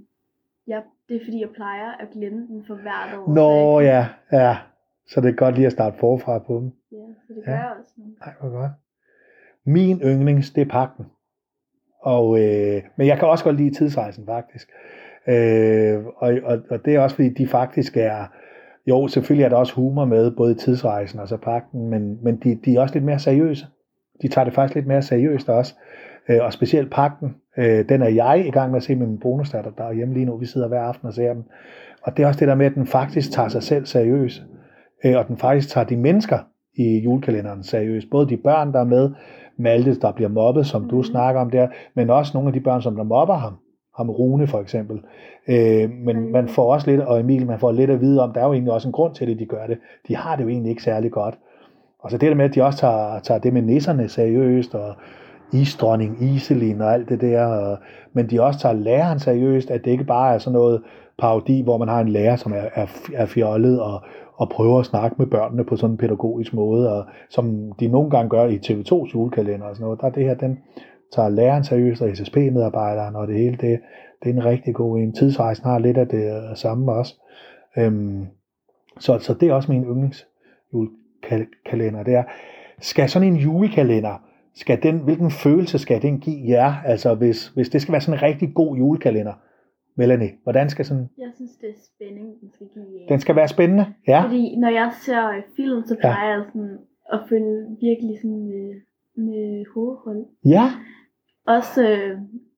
ja, 0.69 0.81
det 1.09 1.17
er 1.17 1.21
fordi, 1.25 1.41
jeg 1.41 1.49
plejer 1.57 1.93
at 2.01 2.09
glemme 2.13 2.47
den 2.47 2.65
for 2.67 2.75
hvert 2.75 3.19
år. 3.19 3.35
Nå 3.35 3.81
ja, 3.81 4.07
ja. 4.33 4.57
Så 5.09 5.21
det 5.21 5.29
er 5.29 5.33
godt 5.35 5.55
lige 5.55 5.67
at 5.67 5.73
starte 5.73 5.99
forfra 5.99 6.39
på 6.39 6.55
dem. 6.61 6.73
ja, 6.93 7.07
så 7.27 7.33
det 7.35 7.45
gør 7.45 7.53
Ja. 7.53 7.59
jeg 7.59 7.73
også 7.81 7.93
nu. 7.97 8.05
Ej, 8.23 8.33
hvor 8.41 8.51
godt. 8.51 8.71
Min 9.67 10.01
yndlings, 10.01 10.51
det 10.51 10.61
er 10.61 10.71
pakken. 10.71 11.07
Og, 12.03 12.39
øh, 12.43 12.83
men 12.97 13.07
jeg 13.07 13.19
kan 13.19 13.29
også 13.29 13.45
godt 13.45 13.57
lide 13.57 13.75
tidsrejsen, 13.75 14.27
faktisk. 14.27 14.69
Øh, 15.29 16.05
og, 16.17 16.35
og, 16.45 16.59
og 16.71 16.85
det 16.85 16.95
er 16.95 17.01
også 17.01 17.17
fordi, 17.17 17.29
de 17.29 17.47
faktisk 17.47 17.97
er... 17.97 18.27
Jo, 18.87 19.09
selvfølgelig 19.09 19.45
er 19.45 19.49
der 19.49 19.57
også 19.57 19.75
humor 19.75 20.05
med, 20.05 20.31
både 20.37 20.53
i 20.53 20.55
tidsrejsen 20.55 21.21
og 21.21 21.29
så 21.29 21.37
pakken, 21.37 21.89
men, 21.91 22.25
men 22.25 22.37
de, 22.37 22.55
de 22.65 22.77
er 22.77 22.81
også 22.81 22.95
lidt 22.95 23.05
mere 23.05 23.19
seriøse. 23.19 23.67
De 24.23 24.29
tager 24.29 24.45
det 24.45 24.55
faktisk 24.55 24.75
lidt 24.75 24.87
mere 24.87 25.03
seriøst 25.03 25.49
også. 25.49 25.75
Øh, 26.29 26.39
og 26.45 26.53
specielt 26.53 26.91
pakken, 26.93 27.37
øh, 27.59 27.89
den 27.89 28.03
er 28.03 28.09
jeg 28.09 28.45
i 28.47 28.51
gang 28.51 28.71
med 28.71 28.77
at 28.77 28.83
se 28.83 28.95
med 28.95 29.07
min 29.07 29.19
bonusdatter, 29.19 29.71
der 29.79 29.85
er 29.85 29.93
hjemme 29.93 30.15
lige 30.15 30.27
nu. 30.27 30.37
Vi 30.37 30.47
sidder 30.47 30.69
hver 30.69 30.81
aften 30.81 31.09
og 31.09 31.15
ser 31.15 31.33
den. 31.35 31.45
Og 32.03 32.17
det 32.17 32.23
er 32.23 32.27
også 32.27 32.41
det 32.41 32.49
der 32.49 32.55
med, 32.55 32.67
at 32.67 32.75
den 32.75 32.87
faktisk 32.87 33.33
tager 33.33 33.49
sig 33.49 33.63
selv 33.63 33.87
seriøst. 33.87 34.43
Øh, 35.05 35.17
og 35.17 35.29
den 35.29 35.37
faktisk 35.37 35.69
tager 35.69 35.85
de 35.85 35.97
mennesker 35.97 36.39
i 36.75 36.99
julekalenderen 36.99 37.63
seriøst. 37.63 38.11
Både 38.11 38.29
de 38.29 38.37
børn, 38.37 38.73
der 38.73 38.81
er 38.81 38.85
med, 38.85 39.11
Malte, 39.59 40.01
der 40.01 40.13
bliver 40.13 40.29
mobbet, 40.29 40.67
som 40.67 40.89
du 40.89 40.95
Mhm. 40.97 41.05
snakker 41.05 41.41
om 41.41 41.51
der, 41.51 41.69
men 41.95 42.11
også 42.11 42.31
nogle 42.35 42.49
af 42.49 42.53
de 42.53 42.61
børn, 42.61 42.83
som 42.83 42.97
der 42.97 43.03
mobber 43.03 43.35
ham. 43.35 43.53
Ham 43.97 44.11
Rune 44.11 44.47
for 44.47 44.61
eksempel. 44.61 45.01
Øh, 45.49 45.91
men 45.91 46.21
Mhm. 46.21 46.31
man 46.33 46.49
får 46.49 46.73
også 46.73 46.91
lidt, 46.91 47.01
og 47.01 47.21
Emil, 47.21 47.47
man 47.47 47.59
får 47.59 47.73
lidt 47.73 47.91
at 47.91 48.01
vide 48.01 48.23
om, 48.23 48.33
der 48.33 48.41
er 48.41 48.45
jo 48.47 48.53
egentlig 48.53 48.73
også 48.73 48.89
en 48.89 48.93
grund 48.93 49.15
til 49.15 49.29
det, 49.29 49.39
de 49.39 49.47
gør 49.47 49.67
det. 49.67 49.79
De 50.09 50.17
har 50.17 50.37
det 50.37 50.45
jo 50.45 50.49
egentlig 50.49 50.71
ikke 50.71 50.83
særlig 50.83 51.11
godt. 51.11 51.39
Og 51.99 52.11
så 52.11 52.19
det 52.19 52.29
der 52.29 52.35
med, 52.35 52.45
at 52.45 52.55
de 52.55 52.63
også 52.65 52.79
tager, 52.79 53.19
tager 53.21 53.39
det 53.41 53.53
med 53.53 53.63
nisserne 53.63 54.09
seriøst, 54.09 54.75
og 54.75 54.95
isdronning, 55.53 56.23
Iselin 56.23 56.81
og 56.81 56.93
alt 56.93 57.09
det 57.09 57.21
der, 57.21 57.45
og, 57.45 57.79
men 58.13 58.31
de 58.31 58.43
også 58.43 58.61
tager 58.61 58.75
læreren 58.75 59.19
seriøst, 59.19 59.71
at 59.71 59.85
det 59.85 59.91
ikke 59.91 60.05
bare 60.05 60.35
er 60.35 60.39
sådan 60.39 60.53
noget 60.53 60.83
parodi, 61.19 61.63
hvor 61.63 61.79
man 61.79 61.89
har 61.89 62.01
en 62.01 62.09
lærer, 62.09 62.37
som 62.37 62.53
er, 62.53 62.69
er, 62.75 62.87
er 63.15 63.27
fjollet 63.27 63.81
og, 63.81 64.01
og 64.35 64.49
prøver 64.49 64.79
at 64.81 64.87
snakke 64.87 65.17
med 65.19 65.27
børnene 65.27 65.65
på 65.65 65.77
sådan 65.77 65.95
en 65.95 65.99
pædagogisk 65.99 66.55
måde, 66.55 66.93
og 66.93 67.05
som 67.31 67.73
de 67.81 67.89
nogle 67.89 68.11
gange 68.11 68.31
gør 68.31 68.47
i 68.47 68.57
TV2's 68.57 69.13
julekalender 69.15 69.67
og 69.67 69.77
sådan 69.77 69.85
noget. 69.85 70.01
Der 70.01 70.07
er 70.07 70.11
det 70.11 70.25
her, 70.25 70.35
den 70.35 70.59
tager 71.15 71.29
læreren 71.29 71.65
seriøst, 71.65 72.03
og 72.03 72.09
SSP-medarbejderen 72.17 73.17
og 73.17 73.29
det 73.29 73.39
hele, 73.39 73.57
det, 73.57 73.81
det 74.23 74.31
er 74.31 74.35
en 74.35 74.45
rigtig 74.45 74.75
god 74.75 74.99
en. 74.99 75.13
Tidsrejsen 75.13 75.65
har 75.65 75.79
lidt 75.79 75.99
af 75.99 76.09
det 76.09 76.37
øh, 76.37 76.57
samme 76.57 76.93
også. 76.93 77.15
Øhm, 77.79 78.27
så, 78.99 79.19
så 79.19 79.35
det 79.35 79.49
er 79.49 79.55
også 79.55 79.73
min 79.73 79.85
yndlings 79.85 80.27
julekalender. 80.75 82.03
Det 82.03 82.15
er, 82.15 82.23
skal 82.81 83.09
sådan 83.09 83.29
en 83.29 83.37
julekalender, 83.37 84.23
skal 84.57 84.83
den, 84.83 84.99
hvilken 84.99 85.31
følelse 85.31 85.79
skal 85.79 86.03
den 86.03 86.21
give 86.21 86.41
jer? 86.49 86.73
Altså 86.85 87.15
hvis, 87.15 87.49
hvis 87.49 87.69
det 87.69 87.83
skal 87.83 87.93
være 87.93 88.01
sådan 88.01 88.19
en 88.19 88.23
rigtig 88.23 88.55
god 88.55 88.77
julekalender, 88.77 89.33
Melanie, 89.99 90.31
hvordan 90.43 90.71
skal 90.71 90.85
sådan, 90.85 91.09
Jeg 91.19 91.31
synes, 91.35 91.51
det 91.61 91.69
er 91.69 91.79
spænding, 91.95 92.27
den 92.41 92.51
skal 92.53 92.67
give 92.75 92.87
jer. 93.01 93.07
den 93.09 93.21
skal 93.21 93.37
være 93.37 93.49
spændende? 93.49 93.87
Ja, 94.09 94.21
Fordi 94.25 94.57
når 94.57 94.69
jeg 94.69 94.93
ser 95.05 95.29
øh, 95.29 95.43
film, 95.57 95.83
så 95.87 95.97
plejer 96.01 96.29
jeg 96.37 96.45
sådan 96.53 96.79
at 97.13 97.21
følge 97.29 97.57
virkelig 97.81 98.15
sådan 98.23 98.45
med, 98.53 98.69
med 99.27 99.65
hovedhold. 99.75 100.25
ja, 100.45 100.67
Også, 101.47 101.83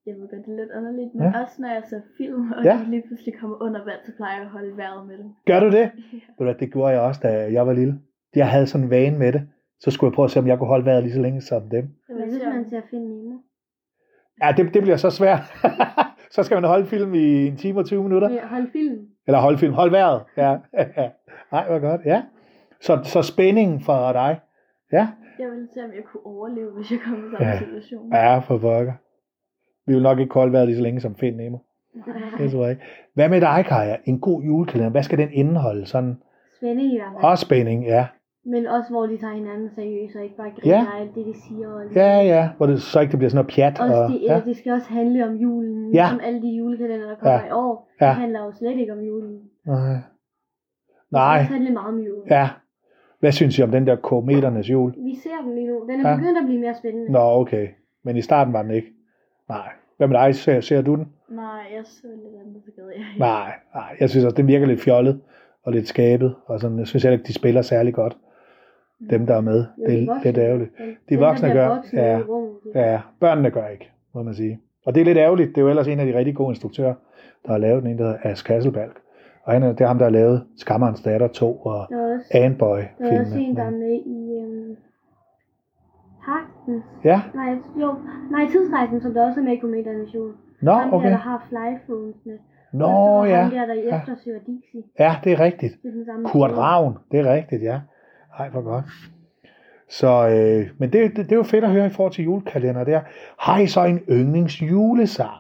jeg 0.06 0.14
ved 0.16 0.28
godt, 0.30 0.46
det 0.46 0.52
er 0.52 0.60
lidt 0.62 0.72
underligt, 0.78 1.14
men 1.14 1.22
Ja. 1.22 1.28
ja. 1.38 1.42
også 1.44 1.56
når 1.62 1.68
jeg 1.68 1.82
ser 1.90 2.00
film, 2.18 2.52
og 2.52 2.64
Ja. 2.64 2.74
ja. 2.76 2.84
de 2.84 2.90
lige 2.90 3.02
pludselig 3.06 3.34
kommer 3.40 3.56
under 3.66 3.80
vand, 3.84 4.00
så 4.06 4.12
plejer 4.16 4.36
jeg 4.36 4.44
at 4.44 4.50
holde 4.56 4.76
vejret 4.76 5.06
med 5.06 5.16
dem. 5.18 5.28
gør 5.46 5.60
du 5.60 5.70
det? 5.78 5.86
Ja. 6.40 6.52
Det 6.60 6.72
gjorde 6.72 6.92
jeg 6.94 7.00
også, 7.00 7.20
da 7.22 7.52
jeg 7.52 7.66
var 7.66 7.72
lille. 7.72 7.94
Jeg 8.36 8.48
havde 8.48 8.66
sådan 8.66 8.84
en 8.84 8.90
vane 8.90 9.18
med 9.18 9.32
det. 9.32 9.42
Så 9.80 9.90
skulle 9.90 10.08
jeg 10.10 10.14
prøve 10.14 10.24
at 10.24 10.30
se, 10.30 10.38
om 10.40 10.46
jeg 10.46 10.58
kunne 10.58 10.68
holde 10.68 10.84
vejret 10.84 11.02
lige 11.02 11.12
så 11.14 11.20
længe 11.20 11.40
som 11.40 11.62
dem. 11.70 11.88
Hvad 12.06 12.26
hvis 12.26 12.42
man 12.54 12.68
ser 12.70 12.80
film 12.90 13.02
Nemo? 13.02 13.36
Ja, 14.42 14.52
det, 14.56 14.74
det 14.74 14.82
bliver 14.82 14.96
så 14.96 15.10
svært. 15.10 15.40
så 16.34 16.42
skal 16.42 16.54
man 16.56 16.64
holde 16.64 16.86
film 16.86 17.14
i 17.14 17.46
en 17.46 17.56
time 17.56 17.78
og 17.78 17.86
20 17.86 18.02
minutter. 18.02 18.30
Ja, 18.30 18.46
hold 18.46 18.70
film. 18.72 19.06
Eller 19.26 19.38
holde 19.40 19.58
film. 19.58 19.72
Hold 19.72 19.90
vejret. 19.90 20.22
Ja. 20.36 20.56
Nej, 21.52 21.68
hvor 21.68 21.78
godt. 21.78 22.00
Ja. 22.04 22.22
Så, 22.80 23.00
så 23.04 23.22
spændingen 23.22 23.80
for 23.80 24.12
dig. 24.12 24.40
Ja. 24.92 25.08
Jeg 25.38 25.48
ville 25.50 25.68
se, 25.74 25.80
om 25.84 25.90
jeg 25.96 26.04
kunne 26.12 26.26
overleve, 26.26 26.70
hvis 26.76 26.90
jeg 26.90 26.98
kom 27.04 27.14
i 27.14 27.30
sådan 27.30 27.46
en 27.46 27.52
Ja. 27.52 27.58
situation. 27.58 28.12
Ja, 28.14 28.38
for 28.38 28.58
pokker. 28.58 28.92
Vi 29.86 29.94
vil 29.94 30.02
nok 30.02 30.18
ikke 30.18 30.34
holde 30.34 30.52
vejret 30.52 30.66
lige 30.68 30.76
så 30.76 30.82
længe 30.82 31.00
som 31.00 31.14
Find 31.16 31.36
Nemo. 31.36 31.58
Det 32.38 32.50
tror 32.52 32.62
jeg 32.62 32.70
ikke. 32.70 32.82
Hvad 33.14 33.28
med 33.28 33.40
dig, 33.40 33.64
Kaja? 33.68 33.96
En 34.04 34.20
god 34.20 34.42
julekalender. 34.42 34.90
Hvad 34.90 35.02
skal 35.02 35.18
den 35.18 35.28
indeholde? 35.32 35.86
Sådan 35.86 36.16
Spænding 36.56 37.00
fald. 37.00 37.24
også 37.24 37.44
spænding, 37.44 37.84
ja. 37.84 38.06
Men 38.52 38.66
også 38.66 38.90
hvor 38.90 39.06
de 39.06 39.16
tager 39.18 39.34
hinanden 39.34 39.68
seriøst, 39.74 40.16
og 40.16 40.22
ikke 40.22 40.36
bare 40.36 40.52
Ja. 40.64 40.70
griner 40.78 40.90
af 40.92 41.00
alt 41.00 41.14
det, 41.14 41.26
de 41.26 41.34
siger. 41.48 41.68
Og 41.68 41.82
Ja, 41.94 42.20
ja. 42.34 42.48
Hvor 42.56 42.66
det 42.66 42.82
så 42.82 43.00
ikke 43.00 43.10
det 43.10 43.18
bliver 43.18 43.30
sådan 43.30 43.44
noget 43.44 43.54
pjat. 43.54 43.80
Også 43.80 44.02
Og, 44.02 44.10
de, 44.10 44.18
ja. 44.26 44.34
ja. 44.34 44.40
det 44.48 44.56
skal 44.56 44.72
også 44.72 44.88
handle 44.88 45.26
om 45.28 45.34
julen, 45.34 45.94
Ja. 45.94 46.06
som 46.10 46.20
alle 46.26 46.42
de 46.42 46.48
julekalender, 46.58 47.08
der 47.08 47.14
kommer 47.16 47.38
Ja. 47.40 47.46
i 47.48 47.50
år. 47.52 47.88
Ja. 48.00 48.06
Det 48.06 48.14
handler 48.14 48.44
jo 48.44 48.52
slet 48.52 48.76
ikke 48.82 48.92
om 48.92 49.00
julen. 49.00 49.40
Nej. 49.66 49.92
Det 49.92 50.02
Nej. 51.12 51.44
skal 51.44 51.52
handle 51.54 51.72
meget 51.72 51.88
om 51.94 51.98
julen. 51.98 52.28
Ja. 52.30 52.48
Hvad 53.20 53.32
synes 53.32 53.58
I 53.58 53.62
om 53.62 53.70
den 53.70 53.86
der 53.86 53.96
kometernes 53.96 54.70
jul? 54.70 54.90
Vi 55.04 55.14
ser 55.22 55.42
den 55.44 55.54
lige 55.54 55.66
nu. 55.66 55.86
Den 55.90 56.00
er 56.00 56.08
Ja. 56.08 56.10
ja. 56.10 56.16
begyndt 56.16 56.38
at 56.38 56.44
blive 56.44 56.60
mere 56.60 56.74
spændende. 56.74 57.12
Nå, 57.12 57.18
okay. 57.40 57.68
Men 58.04 58.16
i 58.16 58.20
starten 58.22 58.52
var 58.52 58.62
den 58.62 58.70
ikke. 58.70 58.88
Nej. 59.48 59.68
Hvad 59.96 60.08
med 60.08 60.18
dig? 60.18 60.34
Ser, 60.34 60.60
ser 60.60 60.82
du 60.82 60.94
den? 60.94 61.08
Nej, 61.30 61.44
jeg 61.76 61.82
så 61.84 62.06
lidt 62.06 62.34
andet, 62.46 62.62
gad 62.76 62.84
jeg 62.86 62.96
ikke. 63.08 63.18
Nej, 63.20 63.52
nej. 63.74 63.96
Jeg 64.00 64.10
synes 64.10 64.24
også, 64.24 64.36
den 64.36 64.46
virker 64.46 64.66
lidt 64.66 64.80
fjollet 64.80 65.20
og 65.62 65.72
lidt 65.72 65.88
skabet. 65.88 66.34
Og 66.46 66.60
sådan, 66.60 66.78
jeg 66.78 66.86
synes 66.86 67.02
heller 67.02 67.18
ikke, 67.18 67.26
de 67.28 67.32
spiller 67.34 67.62
særlig 67.62 67.94
godt. 67.94 68.16
Dem, 69.10 69.26
der 69.26 69.34
er 69.34 69.40
med. 69.40 69.64
Jo, 69.78 69.84
Det 69.86 70.06
de 70.06 70.06
er 70.10 70.22
lidt 70.24 70.38
ærgerligt. 70.38 70.70
De 71.08 71.18
voksne 71.18 71.48
der 71.48 71.54
gør, 71.54 71.78
ja. 71.92 72.20
Ja, 72.74 73.00
børnene 73.20 73.50
gør 73.50 73.66
ikke, 73.66 73.90
må 74.14 74.22
man 74.22 74.34
sige. 74.34 74.60
Og 74.86 74.94
det 74.94 75.00
er 75.00 75.04
lidt 75.04 75.18
ærgerligt. 75.18 75.48
Det 75.48 75.58
er 75.58 75.62
jo 75.62 75.68
ellers 75.68 75.88
en 75.88 76.00
af 76.00 76.06
de 76.06 76.18
rigtig 76.18 76.34
gode 76.34 76.50
instruktører, 76.50 76.94
der 77.46 77.50
har 77.52 77.58
lavet 77.58 77.82
den, 77.82 77.90
en 77.90 77.98
der 77.98 78.04
hedder 78.04 78.18
Ask 78.22 78.48
Hasselbalg. 78.48 78.92
Og 79.44 79.52
han 79.52 79.62
er, 79.62 79.68
det 79.72 79.80
er 79.80 79.86
ham, 79.86 79.98
der 79.98 80.04
har 80.04 80.10
lavet 80.10 80.44
Skammerens 80.56 81.02
Datter 81.02 81.28
2 81.28 81.56
og 81.56 81.86
Der 81.90 82.18
Anboy 82.34 82.78
der 82.78 82.84
er 83.00 83.20
også 83.20 83.34
en, 83.34 83.38
filmene. 83.38 83.56
der 83.56 83.62
er 83.64 83.70
med 83.70 84.00
i 84.06 84.38
øhm, 84.42 84.76
Pagten. 86.24 86.82
Ja, 87.04 87.22
Nej, 87.34 87.50
jo, 87.80 87.94
nej, 88.30 88.46
Tidsrejsen, 88.52 89.00
som 89.00 89.14
der 89.14 89.26
også 89.28 89.40
er 89.40 89.44
med 89.44 89.52
i 89.52 89.56
Komediernes 89.56 90.14
Jul. 90.14 90.32
Nå, 90.62 90.72
ham 90.72 90.90
der, 90.90 90.96
okay. 90.96 91.10
der 91.10 91.16
har 91.16 91.46
flyphonesene. 91.48 92.38
Nå, 92.72 93.24
ja. 93.24 93.40
ham 93.42 93.50
der, 93.50 93.66
der 93.66 93.74
Ja. 93.74 93.98
eftersøger 93.98 94.38
Dixie. 94.38 94.82
Ja, 94.98 95.16
det 95.24 95.32
er 95.32 95.40
rigtigt. 95.40 95.74
Det 95.82 95.90
er 96.08 96.28
Kurt. 96.28 96.50
Ravn, 96.50 96.98
det 97.12 97.20
er 97.20 97.32
rigtigt, 97.34 97.62
ja. 97.62 97.80
Ej, 98.38 98.48
hvor 98.48 98.62
godt. 98.62 98.84
Så, 99.88 100.28
øh, 100.28 100.70
men 100.78 100.92
det, 100.92 101.16
det, 101.16 101.24
det 101.24 101.32
er 101.32 101.36
jo 101.36 101.42
fedt 101.42 101.64
at 101.64 101.70
høre 101.70 101.86
i 101.86 101.90
forhold 101.90 102.12
til 102.12 102.24
julekalender 102.24 102.84
der. 102.84 103.00
Har 103.38 103.60
I 103.60 103.66
så 103.66 103.84
en 103.84 103.98
yndlingsjulesang, 104.10 105.36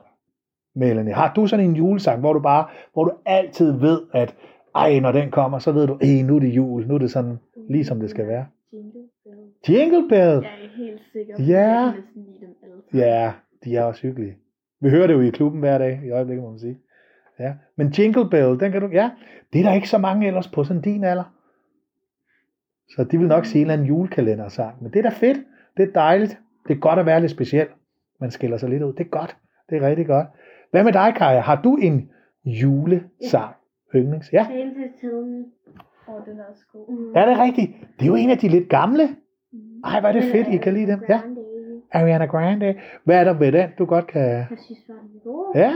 Melanie? 0.74 1.14
Har 1.14 1.32
du 1.36 1.46
sådan 1.46 1.64
en 1.64 1.76
julesang, 1.76 2.20
hvor 2.20 2.32
du 2.32 2.40
bare, 2.40 2.66
hvor 2.92 3.04
du 3.04 3.12
altid 3.26 3.72
ved, 3.72 4.00
at 4.14 4.34
ej, 4.74 5.00
når 5.00 5.12
den 5.12 5.30
kommer, 5.30 5.58
så 5.58 5.72
ved 5.72 5.86
du, 5.86 5.98
ej, 6.00 6.22
nu 6.22 6.36
er 6.36 6.40
det 6.40 6.48
jul, 6.48 6.86
nu 6.86 6.94
er 6.94 6.98
det 6.98 7.10
sådan, 7.10 7.38
lige 7.70 7.84
som 7.84 8.00
det 8.00 8.10
skal 8.10 8.26
være. 8.26 8.46
Jingle 8.72 9.02
Bell. 9.24 9.38
Jingle 9.68 10.08
Bell, 10.08 10.20
Jeg 10.42 10.50
er 10.64 10.76
helt 10.76 11.00
sikker 11.12 11.36
på, 11.36 11.42
Ja. 11.42 11.92
sammen. 11.92 12.04
ja, 12.94 13.32
de 13.64 13.76
er 13.76 13.82
også 13.84 14.02
hyggelige. 14.02 14.36
Vi 14.80 14.90
hører 14.90 15.06
det 15.06 15.14
jo 15.14 15.20
i 15.20 15.30
klubben 15.30 15.60
hver 15.60 15.78
dag, 15.78 16.00
i 16.04 16.10
øjeblikket 16.10 16.42
må 16.44 16.50
man 16.50 16.58
sige. 16.58 16.78
Ja. 17.40 17.52
Men 17.76 17.88
Jingle 17.88 18.30
Bell, 18.30 18.60
den 18.60 18.72
kan 18.72 18.80
du, 18.80 18.88
ja, 18.92 19.10
det 19.52 19.58
er 19.60 19.64
der 19.64 19.72
ikke 19.74 19.88
så 19.88 19.98
mange 19.98 20.26
ellers 20.26 20.48
på 20.48 20.64
sådan 20.64 20.82
din 20.82 21.04
alder. 21.04 21.34
Så 22.96 23.04
de 23.04 23.18
vil 23.18 23.28
nok 23.28 23.44
sige 23.44 23.60
en 23.60 23.66
eller 23.66 23.72
anden 23.72 23.86
julekalendersang. 23.86 24.82
Men 24.82 24.92
det 24.92 24.98
er 24.98 25.02
da 25.02 25.08
fedt. 25.08 25.38
Det 25.76 25.88
er 25.88 25.92
dejligt. 25.92 26.38
Det 26.68 26.74
er 26.74 26.78
godt 26.78 26.98
at 26.98 27.06
være 27.06 27.20
lidt 27.20 27.30
speciel. 27.30 27.66
Man 28.20 28.30
skiller 28.30 28.56
sig 28.56 28.68
lidt 28.68 28.82
ud. 28.82 28.92
Det 28.92 29.00
er 29.00 29.10
godt. 29.10 29.36
Det 29.70 29.82
er 29.82 29.88
rigtig 29.88 30.06
godt. 30.06 30.26
Hvad 30.70 30.84
med 30.84 30.92
dig, 30.92 31.14
Kaja? 31.16 31.40
Har 31.40 31.60
du 31.62 31.76
en 31.76 32.10
julesang? 32.44 33.54
Yndlings? 33.94 34.32
Ja. 34.32 34.46
Tale 34.50 34.70
to 34.70 34.98
tell 35.00 35.26
me. 35.26 35.44
Og 36.06 36.22
den 36.26 36.38
er 36.40 36.44
også 36.50 36.64
god. 36.72 36.88
Mm. 36.88 37.16
Er 37.16 37.26
det 37.26 37.38
rigtigt? 37.38 37.70
Det 37.98 38.02
er 38.02 38.06
jo 38.06 38.14
en 38.14 38.30
af 38.30 38.38
de 38.38 38.48
lidt 38.48 38.68
gamle. 38.68 39.08
Mm. 39.52 39.58
Ej, 39.84 40.00
hvor 40.00 40.08
er 40.08 40.12
det 40.12 40.24
fedt, 40.24 40.48
I 40.48 40.56
er 40.56 40.60
kan 40.60 40.74
lide 40.74 40.86
dem. 40.86 41.04
Ja. 41.08 41.20
Ariana 41.92 42.26
Grande. 42.26 42.74
Hvad 43.04 43.16
er 43.20 43.24
der 43.24 43.32
ved 43.32 43.52
den, 43.52 43.68
du 43.78 43.84
godt 43.84 44.06
kan... 44.06 44.22
Jeg 44.22 44.46
synes, 44.66 44.78
var. 45.24 45.58
Ja? 45.60 45.72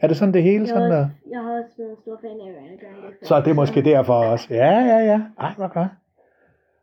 Er 0.00 0.06
det 0.06 0.16
sådan 0.16 0.34
det 0.34 0.42
hele? 0.42 0.60
Jeg 0.60 0.68
Sådan 0.68 0.90
har, 0.90 1.10
jeg 1.30 1.40
har 1.40 1.52
også 1.62 1.74
været 1.78 1.98
stor 1.98 2.18
fan 2.20 2.30
af 2.30 2.44
Ariana 2.44 2.76
Grande. 2.76 3.16
Så 3.22 3.34
er 3.34 3.42
det 3.42 3.56
måske 3.56 3.82
derfor 3.82 4.14
også. 4.14 4.46
Ja, 4.50 4.80
ja, 4.80 4.98
ja. 4.98 5.20
Ej, 5.40 5.52
hvor 5.56 5.68
godt. 5.68 5.88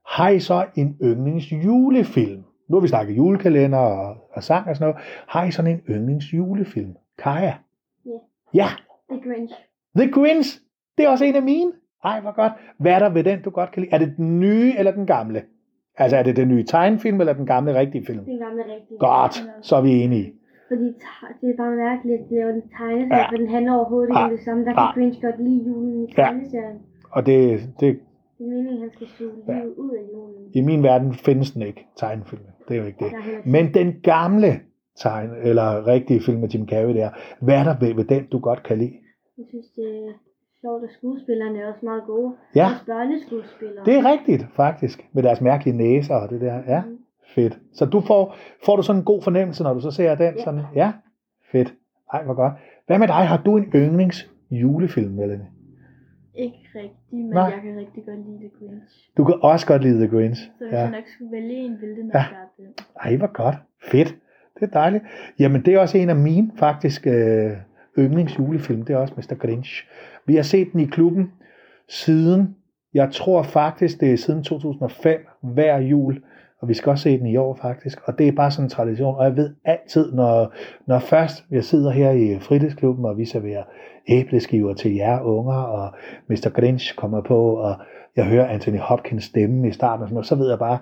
Har 0.08 0.30
I 0.30 0.40
så 0.40 0.66
en 0.76 0.98
yndlingsjulefilm? 1.04 2.44
Nu 2.70 2.76
har 2.76 2.82
vi 2.82 2.88
snakket 2.88 3.18
julekalender 3.18 3.78
og, 3.78 4.16
og 4.34 4.44
sang 4.44 4.68
og 4.70 4.76
sådan 4.76 4.86
noget. 4.94 5.02
Har 5.28 5.46
I 5.46 5.52
sådan 5.52 5.72
en 5.72 5.80
yndlingsjulefilm? 5.90 6.94
Kaja? 7.24 7.54
Ja. 8.06 8.12
Ja, 8.54 8.68
The 9.12 9.22
Grinch. 9.30 9.54
The 9.98 10.12
Grinch. 10.12 10.60
Det 10.98 11.06
er 11.06 11.10
også 11.10 11.26
en 11.26 11.36
af 11.36 11.42
mine. 11.44 11.72
Ej, 12.04 12.20
hvor 12.22 12.32
godt. 12.36 12.52
Hvad 12.80 12.92
er 12.92 13.00
der 13.00 13.10
ved 13.10 13.24
den, 13.24 13.42
du 13.42 13.50
godt 13.50 13.72
kan 13.72 13.82
lide? 13.84 13.94
Er 13.96 13.98
det 13.98 14.14
den 14.18 14.40
nye 14.40 14.74
eller 14.78 14.92
den 14.92 15.06
gamle? 15.06 15.44
Altså, 15.98 16.18
er 16.18 16.24
det 16.24 16.36
den 16.36 16.48
nye 16.48 16.64
tegnefilm 16.64 17.20
eller 17.20 17.34
den 17.34 17.46
gamle 17.46 17.80
rigtige 17.80 18.06
film? 18.06 18.26
Den 18.26 18.40
gamle 18.40 18.64
rigtige. 18.64 18.98
Godt, 19.00 19.44
så 19.62 19.76
er 19.76 19.82
vi 19.82 19.92
enige. 20.04 20.34
Fordi 20.68 20.84
det 21.42 21.50
er 21.50 21.58
bare 21.58 21.76
mærkeligt, 21.76 22.22
at 22.22 22.30
det 22.30 22.38
er 22.42 22.50
en 22.50 22.62
tegneserie, 22.78 23.08
Ja. 23.12 23.18
ja. 23.18 23.30
for 23.32 23.38
den 23.38 23.50
handler 23.50 23.74
overhovedet 23.74 24.10
ikke 24.10 24.20
Ja. 24.20 24.26
om 24.26 24.30
det 24.32 24.40
samme. 24.46 24.66
Der 24.66 24.72
Ja. 24.72 24.92
kan 24.94 25.02
Grinch 25.02 25.22
godt 25.22 25.40
lide 25.44 25.64
julen 25.68 26.04
i 26.04 26.14
Ja. 26.18 26.24
tegneserien. 26.24 26.78
Og 27.12 27.26
det, 27.26 27.60
det, 27.80 28.00
Det 28.38 28.44
er 28.46 28.50
meningen, 28.50 28.74
at 28.74 28.80
han 28.80 28.92
skal 28.94 29.08
suge 29.08 29.32
Ja. 29.48 29.54
livet 29.54 29.76
ud 29.76 29.92
af 29.92 30.02
julen. 30.14 30.52
i 30.54 30.62
min 30.62 30.84
verden 30.84 31.14
findes 31.14 31.52
den 31.52 31.62
ikke, 31.62 31.88
tegnefilm. 31.98 32.42
Det 32.68 32.78
er 32.78 32.82
jo 32.82 32.88
ikke 32.88 33.06
det. 33.06 33.12
Men 33.46 33.74
den 33.74 33.94
gamle 34.04 34.60
tegn, 34.98 35.30
eller 35.44 35.88
rigtige 35.88 36.20
film 36.26 36.40
med 36.40 36.50
Jim 36.50 36.68
Carrey 36.68 36.94
der, 36.96 37.10
hvad 37.42 37.56
er 37.60 37.64
der 37.64 37.76
ved, 37.80 37.94
ved 37.96 38.04
den, 38.06 38.26
du 38.32 38.40
godt 38.40 38.64
kan 38.64 38.78
lide? 38.78 38.94
Jeg 39.38 39.46
synes, 39.50 39.66
det 39.76 39.84
er 39.84 40.12
sjovt, 40.62 40.84
at 40.84 40.90
skuespillerne 40.98 41.60
er 41.60 41.68
også 41.68 41.80
meget 41.86 42.04
gode. 42.08 42.34
Ja. 42.56 42.66
Også 42.66 42.86
børneskuespillere. 42.86 43.86
Det 43.86 43.94
er 43.94 44.06
rigtigt, 44.12 44.46
faktisk, 44.56 45.08
med 45.14 45.24
deres 45.24 45.42
mærkelige 45.42 45.78
næser 45.78 46.16
og 46.16 46.30
det 46.30 46.42
der. 46.42 46.56
Ja, 46.68 46.82
Mhm. 46.82 46.98
fedt. 47.36 47.60
Så 47.74 47.86
du 47.86 48.00
får, 48.02 48.36
får 48.66 48.76
du 48.76 48.82
sådan 48.82 49.00
en 49.02 49.06
god 49.06 49.22
fornemmelse, 49.22 49.64
når 49.64 49.74
du 49.74 49.80
så 49.80 49.92
ser 49.92 50.16
den? 50.16 50.34
Ja. 50.38 50.44
Sådan, 50.44 50.62
ja, 50.76 50.92
fedt. 51.52 51.74
Ej, 52.14 52.24
hvor 52.24 52.34
godt. 52.34 52.54
Hvad 52.88 53.00
med 53.00 53.08
dig? 53.08 53.16
Har 53.28 53.42
du 53.46 53.58
en 53.58 53.64
yndlings 53.76 54.32
julefilm, 54.52 55.12
Melanie? 55.14 55.48
Ikke 56.38 56.58
rigtigt, 56.76 57.12
men 57.12 57.26
Nej. 57.30 57.44
jeg 57.44 57.62
kan 57.64 57.78
rigtig 57.78 58.04
godt 58.06 58.18
lide 58.28 58.38
The 58.40 58.50
Grinch. 58.60 59.10
Du 59.18 59.24
kan 59.26 59.36
også 59.42 59.68
godt 59.68 59.82
lide 59.84 59.98
The 60.08 60.18
Grinch. 60.18 60.42
Så 60.46 60.52
hvis 60.66 60.72
Ja. 60.74 60.80
jeg 60.80 60.92
nok 60.92 61.04
skulle 61.16 61.32
vælge 61.32 61.54
en, 61.66 61.78
ville 61.82 61.96
det 61.96 62.06
nok 62.06 62.14
Ja. 62.14 62.26
være 62.32 62.48
den. 62.58 62.74
Ej, 63.04 63.16
hvor 63.18 63.34
godt. 63.34 63.56
Fedt. 63.92 64.16
Det 64.56 64.64
er 64.64 64.68
dejligt. 64.68 65.04
Jamen, 65.40 65.62
det 65.66 65.74
er 65.74 65.80
også 65.80 65.98
en 65.98 66.10
af 66.10 66.16
mine 66.16 66.52
faktisk 66.56 67.08
øh, 67.08 67.52
yndlingsjulefilm. 67.98 68.82
Det 68.86 68.94
er 68.94 68.98
også 68.98 69.14
Mr. 69.18 69.36
Grinch. 69.36 69.88
Vi 70.26 70.36
har 70.36 70.44
set 70.44 70.72
den 70.72 70.80
i 70.80 70.86
klubben 70.86 71.32
siden, 71.90 72.56
jeg 72.94 73.12
tror 73.12 73.44
faktisk, 73.44 74.00
det 74.00 74.14
er 74.14 74.18
siden 74.18 74.44
2005, 74.44 75.28
hver 75.42 75.78
jul. 75.78 76.24
Og 76.62 76.70
vi 76.70 76.74
skal 76.74 76.90
også 76.90 77.04
se 77.04 77.20
den 77.20 77.28
i 77.28 77.38
år 77.38 77.56
faktisk. 77.62 78.00
Og 78.06 78.18
det 78.18 78.28
er 78.28 78.32
bare 78.32 78.52
sådan 78.52 78.66
en 78.66 78.70
tradition. 78.70 79.16
Og 79.16 79.24
jeg 79.24 79.36
ved 79.36 79.56
altid, 79.66 80.14
når, 80.14 80.54
når 80.88 81.00
først 81.00 81.46
jeg 81.52 81.64
sidder 81.64 81.92
her 81.92 82.12
i 82.12 82.40
fritidsklubben, 82.40 83.06
og 83.06 83.18
vi 83.18 83.26
serverer 83.26 83.64
æbleskiver 84.08 84.74
til 84.74 84.96
jer 84.96 85.22
unger, 85.22 85.54
og 85.54 85.92
Mr. 86.30 86.50
Grinch 86.50 86.96
kommer 86.96 87.22
på, 87.22 87.56
og 87.56 87.76
jeg 88.16 88.26
hører 88.26 88.48
Anthony 88.48 88.80
Hopkins 88.80 89.24
stemme 89.24 89.68
i 89.68 89.72
starten, 89.72 90.02
og 90.02 90.08
sådan 90.08 90.14
noget, 90.14 90.28
så 90.28 90.36
ved 90.36 90.50
jeg 90.50 90.60
bare, 90.60 90.80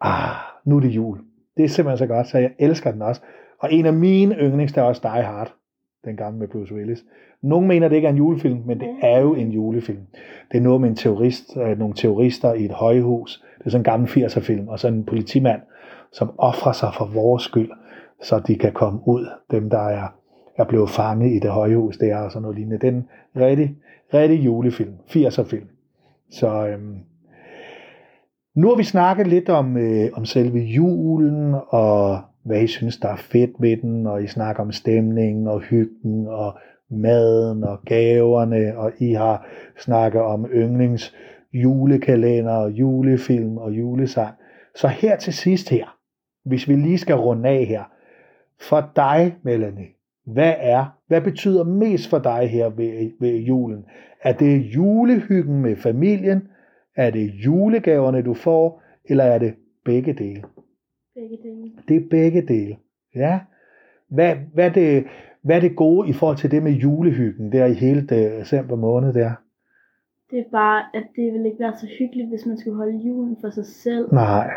ah, 0.00 0.36
nu 0.64 0.76
er 0.76 0.80
det 0.80 0.88
jul. 0.88 1.18
Det 1.56 1.64
er 1.64 1.68
simpelthen 1.68 1.98
så 1.98 2.14
godt, 2.14 2.26
så 2.26 2.38
jeg 2.38 2.50
elsker 2.58 2.92
den 2.92 3.02
også. 3.02 3.20
Og 3.58 3.72
en 3.72 3.86
af 3.86 3.92
mine 3.92 4.34
yndlings, 4.34 4.72
der 4.72 4.82
er 4.82 4.86
også 4.86 5.00
Die 5.04 5.22
Hard, 5.22 5.54
den 6.04 6.16
gamle 6.16 6.38
med 6.38 6.48
Bruce 6.48 6.74
Willis. 6.74 7.04
Nogle 7.44 7.66
mener, 7.66 7.88
det 7.88 7.96
ikke 7.96 8.08
er 8.08 8.12
en 8.12 8.16
julefilm, 8.16 8.62
men 8.66 8.80
det 8.80 8.88
er 9.02 9.20
jo 9.20 9.34
en 9.34 9.50
julefilm. 9.50 10.00
Det 10.52 10.58
er 10.58 10.62
noget 10.62 10.80
med 10.80 10.88
en 10.88 10.96
terrorist, 10.96 11.56
øh, 11.56 11.78
nogle 11.78 11.94
terrorister 11.94 12.54
i 12.54 12.64
et 12.64 12.70
højhus. 12.70 13.44
Det 13.58 13.66
er 13.66 13.70
sådan 13.70 13.80
en 13.80 13.84
gammel 13.84 14.08
80'er 14.08 14.40
film, 14.40 14.68
og 14.68 14.78
så 14.78 14.88
en 14.88 15.04
politimand, 15.04 15.60
som 16.12 16.30
offrer 16.38 16.72
sig 16.72 16.90
for 16.98 17.10
vores 17.14 17.42
skyld, 17.42 17.70
så 18.22 18.38
de 18.46 18.54
kan 18.54 18.72
komme 18.72 19.00
ud, 19.06 19.26
dem 19.50 19.70
der 19.70 19.78
er, 19.78 20.08
er 20.56 20.64
blevet 20.64 20.90
fanget 20.90 21.30
i 21.30 21.38
det 21.38 21.50
højhus 21.50 21.96
der, 21.96 22.16
og 22.16 22.30
sådan 22.30 22.42
noget 22.42 22.56
lignende. 22.56 22.78
Det 22.78 22.88
er 22.88 22.92
en 22.92 23.08
rigtig, 23.36 23.76
rigtig 24.14 24.44
julefilm, 24.44 24.94
80'er 25.08 25.44
film. 25.44 25.68
Så 26.30 26.66
øhm, 26.66 26.98
nu 28.56 28.68
har 28.68 28.76
vi 28.76 28.84
snakket 28.84 29.26
lidt 29.26 29.48
om, 29.48 29.76
øh, 29.76 30.10
om 30.12 30.24
selve 30.24 30.58
julen, 30.58 31.54
og 31.68 32.20
hvad 32.44 32.62
I 32.62 32.66
synes, 32.66 32.96
der 32.96 33.08
er 33.08 33.16
fedt 33.16 33.50
ved 33.58 33.76
den, 33.76 34.06
og 34.06 34.22
I 34.22 34.26
snakker 34.26 34.62
om 34.62 34.72
stemningen, 34.72 35.48
og 35.48 35.60
hyggen, 35.60 36.26
og 36.26 36.54
maden, 36.90 37.64
og 37.64 37.78
gaverne, 37.86 38.78
og 38.78 38.92
I 38.98 39.12
har 39.12 39.46
snakket 39.78 40.20
om 40.20 40.46
yndlings 40.46 41.14
julekalender, 41.52 42.52
og 42.52 42.70
julefilm 42.70 43.58
og 43.58 43.72
julesang. 43.72 44.34
Så 44.74 44.88
her 44.88 45.16
til 45.16 45.32
sidst 45.32 45.68
her, 45.70 45.98
hvis 46.44 46.68
vi 46.68 46.74
lige 46.74 46.98
skal 46.98 47.14
runde 47.14 47.48
af 47.48 47.64
her, 47.64 47.82
for 48.60 48.90
dig, 48.96 49.36
Melanie, 49.42 49.86
hvad 50.26 50.54
er, 50.58 50.98
hvad 51.06 51.20
betyder 51.20 51.64
mest 51.64 52.10
for 52.10 52.18
dig 52.18 52.48
her 52.50 52.68
ved, 52.68 53.10
ved 53.20 53.36
julen? 53.36 53.84
Er 54.22 54.32
det 54.32 54.58
julehyggen 54.58 55.62
med 55.62 55.76
familien? 55.76 56.48
Er 56.96 57.10
det 57.10 57.26
julegaverne, 57.26 58.22
du 58.22 58.34
får? 58.34 58.82
Eller 59.04 59.24
er 59.24 59.38
det 59.38 59.54
begge 59.84 60.12
dele? 60.12 60.42
Begge 61.14 61.38
dele. 61.42 61.70
Det 61.88 61.96
er 61.96 62.08
begge 62.10 62.42
dele. 62.42 62.76
Ja. 63.14 63.40
Hvad, 64.08 64.36
hvad, 64.54 64.70
det, 64.70 65.04
hvad 65.44 65.56
er 65.56 65.60
det 65.60 65.76
gode 65.76 66.08
i 66.08 66.12
forhold 66.12 66.36
til 66.36 66.50
det 66.50 66.62
med 66.62 66.72
julehyggen 66.72 67.52
der 67.52 67.64
i 67.66 67.72
hele 67.72 68.06
december 68.06 68.76
måned 68.76 69.12
der? 69.12 69.32
Det 70.30 70.38
er 70.38 70.50
bare, 70.52 70.82
at 70.94 71.04
det 71.16 71.32
ville 71.32 71.46
ikke 71.46 71.60
være 71.60 71.76
så 71.76 71.86
hyggeligt, 71.98 72.28
hvis 72.28 72.46
man 72.46 72.58
skulle 72.58 72.76
holde 72.76 72.98
julen 72.98 73.36
for 73.40 73.50
sig 73.50 73.66
selv. 73.66 74.14
Nej. 74.14 74.50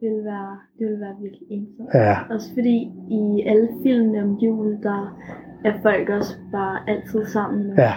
Det 0.00 0.10
ville 0.10 0.24
være, 0.24 0.58
det 0.78 0.86
ville 0.86 1.00
være 1.00 1.16
virkelig 1.22 1.46
ensomt. 1.50 1.94
Ja. 1.94 2.16
Også 2.30 2.54
fordi 2.54 2.76
i 3.10 3.44
alle 3.46 3.68
filmene 3.82 4.22
om 4.22 4.34
jul, 4.34 4.82
der 4.82 5.18
er 5.64 5.82
folk 5.82 6.08
også 6.08 6.34
bare 6.52 6.88
altid 6.88 7.24
sammen. 7.24 7.78
Ja. 7.78 7.92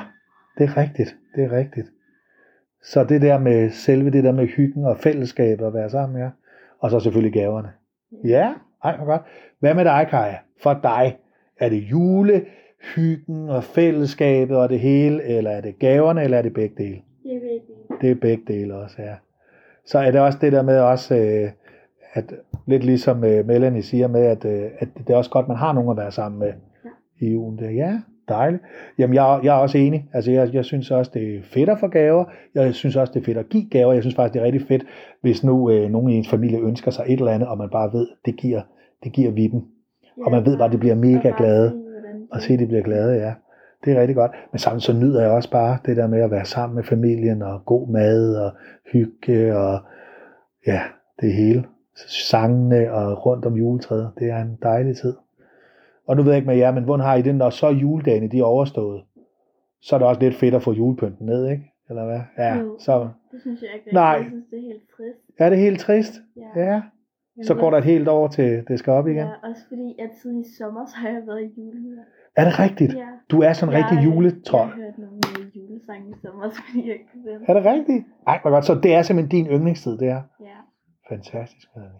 Det 0.57 0.63
er 0.63 0.77
rigtigt. 0.77 1.15
Det 1.35 1.43
er 1.43 1.51
rigtigt. 1.51 1.87
Så 2.83 3.03
det 3.03 3.21
der 3.21 3.39
med 3.39 3.69
selve 3.69 4.09
det 4.09 4.23
der 4.23 4.31
med 4.31 4.47
hyggen 4.47 4.85
og 4.85 4.97
fællesskabet 4.97 5.65
at 5.65 5.73
være 5.73 5.89
sammen, 5.89 6.19
ja. 6.21 6.29
Og 6.79 6.91
så 6.91 6.99
selvfølgelig 6.99 7.33
gaverne. 7.33 7.69
Ja, 8.23 8.53
ej, 8.83 8.97
hvor 8.97 9.05
godt. 9.05 9.21
Hvad 9.59 9.75
med 9.75 9.85
dig, 9.85 10.07
Kaja? 10.09 10.35
For 10.63 10.73
dig, 10.73 11.17
er 11.65 11.69
det 11.69 11.77
julehyggen 11.91 13.49
og 13.49 13.63
fællesskabet 13.63 14.57
og 14.57 14.69
det 14.69 14.79
hele, 14.79 15.23
eller 15.23 15.51
er 15.51 15.61
det 15.61 15.79
gaverne, 15.79 16.23
eller 16.23 16.37
er 16.37 16.41
det 16.41 16.53
begge 16.53 16.75
dele? 16.83 17.01
Det 17.23 17.35
er 17.35 17.39
vigtigt. 17.39 18.01
Det 18.01 18.11
er 18.11 18.15
begge 18.15 18.43
dele 18.47 18.75
også, 18.75 18.95
ja. 18.99 19.15
Så 19.85 19.99
er 19.99 20.11
det 20.11 20.21
også 20.21 20.37
det 20.41 20.51
der 20.51 20.63
med 20.63 20.79
også, 20.79 21.15
øh, 21.15 21.49
at 22.13 22.33
lidt 22.67 22.83
ligesom 22.83 23.23
øh, 23.23 23.47
Melanie 23.47 23.81
siger 23.81 24.07
med, 24.07 24.21
at, 24.21 24.45
øh, 24.45 24.71
at 24.79 24.87
det 24.97 25.13
er 25.13 25.17
også 25.17 25.29
godt, 25.29 25.47
man 25.47 25.57
har 25.57 25.73
nogen 25.73 25.89
at 25.89 25.97
være 25.97 26.11
sammen 26.11 26.39
med 26.39 26.53
i 27.19 27.31
julen. 27.31 27.59
Der. 27.59 27.69
Ja, 27.69 28.01
dejligt. 28.29 28.63
Jamen, 28.97 29.13
jeg, 29.13 29.39
jeg 29.43 29.55
er 29.55 29.59
også 29.59 29.77
enig. 29.77 30.09
Altså, 30.13 30.31
jeg, 30.31 30.53
jeg 30.53 30.65
synes 30.65 30.91
også, 30.91 31.11
det 31.13 31.35
er 31.35 31.41
fedt 31.43 31.69
at 31.69 31.79
få 31.79 31.87
gaver. 31.87 32.25
Jeg 32.55 32.73
synes 32.73 32.95
også, 32.95 33.13
det 33.13 33.19
er 33.19 33.25
fedt 33.25 33.37
at 33.37 33.49
give 33.49 33.69
gaver. 33.69 33.93
Jeg 33.93 34.03
synes 34.03 34.15
faktisk, 34.15 34.33
det 34.33 34.39
er 34.39 34.45
rigtig 34.45 34.67
fedt, 34.67 34.85
hvis 35.21 35.43
nu 35.43 35.71
øh, 35.71 35.89
nogen 35.91 36.09
i 36.09 36.15
ens 36.15 36.29
familie 36.29 36.59
ønsker 36.59 36.91
sig 36.91 37.05
et 37.07 37.19
eller 37.19 37.31
andet, 37.31 37.49
og 37.49 37.57
man 37.57 37.69
bare 37.69 37.93
ved, 37.93 38.07
det 38.25 38.35
giver, 38.35 38.61
det 39.03 39.11
giver 39.11 39.31
vi 39.31 39.47
dem. 39.47 39.61
Og 40.25 40.31
man 40.31 40.45
ved 40.45 40.57
bare, 40.57 40.71
det 40.71 40.79
bliver 40.79 40.95
mega 40.95 41.31
glade. 41.37 41.83
Og 42.31 42.41
se, 42.41 42.57
de 42.57 42.67
bliver 42.67 42.83
glade, 42.83 43.13
ja. 43.13 43.33
Det 43.85 43.93
er 43.93 44.01
rigtig 44.01 44.15
godt. 44.15 44.31
Men 44.51 44.59
samtidig 44.59 44.81
så 44.83 44.93
nyder 44.93 45.21
jeg 45.21 45.31
også 45.31 45.51
bare 45.51 45.77
det 45.85 45.97
der 45.97 46.07
med 46.07 46.21
at 46.21 46.31
være 46.31 46.45
sammen 46.45 46.75
med 46.75 46.83
familien, 46.83 47.41
og 47.41 47.65
god 47.65 47.87
mad, 47.87 48.35
og 48.35 48.51
hygge, 48.91 49.57
og 49.57 49.79
ja, 50.67 50.81
det 51.21 51.33
hele. 51.33 51.65
Sangene 52.07 52.91
og 52.93 53.25
rundt 53.25 53.45
om 53.45 53.53
juletræet. 53.53 54.11
Det 54.19 54.29
er 54.29 54.41
en 54.41 54.57
dejlig 54.63 54.97
tid. 54.97 55.13
Og 56.07 56.15
nu 56.15 56.23
ved 56.23 56.31
jeg 56.31 56.37
ikke 56.37 56.47
med 56.49 56.57
jer, 56.57 56.71
men 56.71 56.83
hvordan 56.83 57.05
har 57.05 57.15
I 57.15 57.21
det, 57.21 57.35
når 57.35 57.49
så 57.49 57.67
juledagene 57.69 58.27
de 58.27 58.39
er 58.39 58.43
overstået? 58.43 59.03
Så 59.81 59.95
er 59.95 59.99
det 59.99 60.07
også 60.07 60.21
lidt 60.21 60.35
fedt 60.35 60.55
at 60.55 60.63
få 60.63 60.73
julepynten 60.73 61.25
ned, 61.25 61.47
ikke? 61.49 61.71
Eller 61.89 62.05
hvad? 62.05 62.19
Ja, 62.37 62.55
Jo. 62.57 62.75
så 62.79 63.09
Det 63.31 63.41
synes 63.41 63.61
jeg 63.61 63.69
ikke. 63.75 63.93
Nej. 63.93 64.05
Jeg 64.05 64.25
synes, 64.29 64.45
det 64.51 64.57
er 64.59 64.61
helt 64.61 64.83
trist. 64.97 65.39
er 65.39 65.49
det 65.49 65.57
helt 65.57 65.79
trist. 65.79 66.13
Ja. 66.55 66.61
Ja. 66.65 66.81
Så 67.41 67.55
går 67.55 67.69
der 67.69 67.77
et 67.77 67.83
helt 67.83 68.07
år 68.07 68.27
til 68.27 68.63
det 68.67 68.79
skal 68.79 68.93
op 68.93 69.07
igen. 69.07 69.17
Ja, 69.17 69.49
også 69.49 69.61
fordi, 69.67 69.95
at 69.99 70.09
siden 70.21 70.39
i 70.41 70.45
sommer, 70.57 70.85
så 70.85 70.95
har 70.95 71.09
jeg 71.09 71.21
været 71.27 71.41
i 71.41 71.49
julehumør. 71.57 72.03
Er 72.35 72.45
det 72.45 72.59
rigtigt? 72.59 72.93
Ja. 72.93 73.07
Du 73.31 73.41
er 73.41 73.53
sådan 73.53 73.75
en 73.75 73.83
rigtig 73.83 74.05
juletrold. 74.05 74.69
Jeg 74.69 74.75
har 74.75 74.83
hørt 74.85 74.97
nogle 74.97 75.19
julesange 75.55 76.09
i 76.09 76.13
sommer, 76.21 76.49
så 76.53 76.61
fordi 76.65 76.87
jeg 76.87 76.93
ikke 76.93 77.09
vente. 77.25 77.45
Er 77.47 77.53
det 77.53 77.65
rigtigt? 77.65 78.05
Ej, 78.27 78.39
hvor 78.41 78.49
godt. 78.49 78.65
Så 78.65 78.75
det 78.83 78.95
er 78.95 79.01
simpelthen 79.01 79.45
din 79.45 79.51
yndlingstid, 79.51 79.97
det 79.97 80.07
er. 80.07 80.21
Ja. 80.41 80.57
Fantastisk, 81.09 81.67
Melanie. 81.75 81.99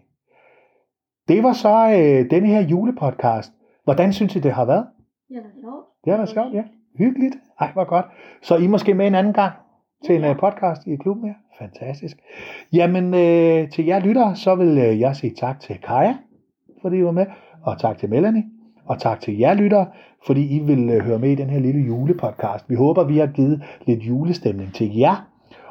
Det 1.28 1.42
var 1.42 1.52
så 1.52 1.76
øh, 1.98 2.30
denne 2.30 2.48
her 2.48 2.60
julepodcast. 2.60 3.52
Hvordan 3.84 4.12
synes 4.12 4.36
I, 4.36 4.38
det 4.38 4.52
har 4.52 4.64
været? 4.64 4.86
Ja, 5.30 5.36
det 5.36 5.44
er 5.44 5.60
sjovt. 5.60 5.84
Det 6.04 6.10
har 6.12 6.18
været 6.18 6.28
sjovt, 6.28 6.54
ja. 6.54 6.64
Hyggeligt. 6.98 7.36
Ej, 7.60 7.72
hvor 7.72 7.84
godt. 7.84 8.06
Så 8.42 8.56
I 8.56 8.66
måske 8.66 8.94
med 8.94 9.06
en 9.06 9.14
anden 9.14 9.32
gang 9.32 9.52
til 10.06 10.16
en 10.16 10.24
øh, 10.24 10.38
podcast 10.38 10.86
i 10.86 10.96
klubben 10.96 11.28
her. 11.28 11.34
Fantastisk. 11.58 12.16
Jamen, 12.72 13.14
øh, 13.14 13.70
til 13.70 13.84
jer 13.84 13.98
lyttere, 13.98 14.36
så 14.36 14.54
vil 14.54 14.78
øh, 14.78 15.00
jeg 15.00 15.16
sige 15.16 15.34
tak 15.34 15.60
til 15.60 15.76
Kaja, 15.86 16.16
fordi 16.82 16.96
I 16.96 17.04
var 17.04 17.10
med, 17.10 17.26
og 17.62 17.80
tak 17.80 17.98
til 17.98 18.10
Melanie, 18.10 18.44
og 18.86 18.98
tak 18.98 19.20
til 19.20 19.38
jer 19.38 19.54
lyttere, 19.54 19.86
fordi 20.26 20.56
I 20.56 20.58
vil 20.58 20.90
øh, 20.90 21.00
høre 21.00 21.18
med 21.18 21.30
i 21.30 21.34
den 21.34 21.50
her 21.50 21.60
lille 21.60 21.80
julepodcast. 21.80 22.70
Vi 22.70 22.74
håber, 22.74 23.04
vi 23.04 23.18
har 23.18 23.26
givet 23.26 23.62
lidt 23.86 24.02
julestemning 24.02 24.74
til 24.74 24.96
jer, 24.96 25.28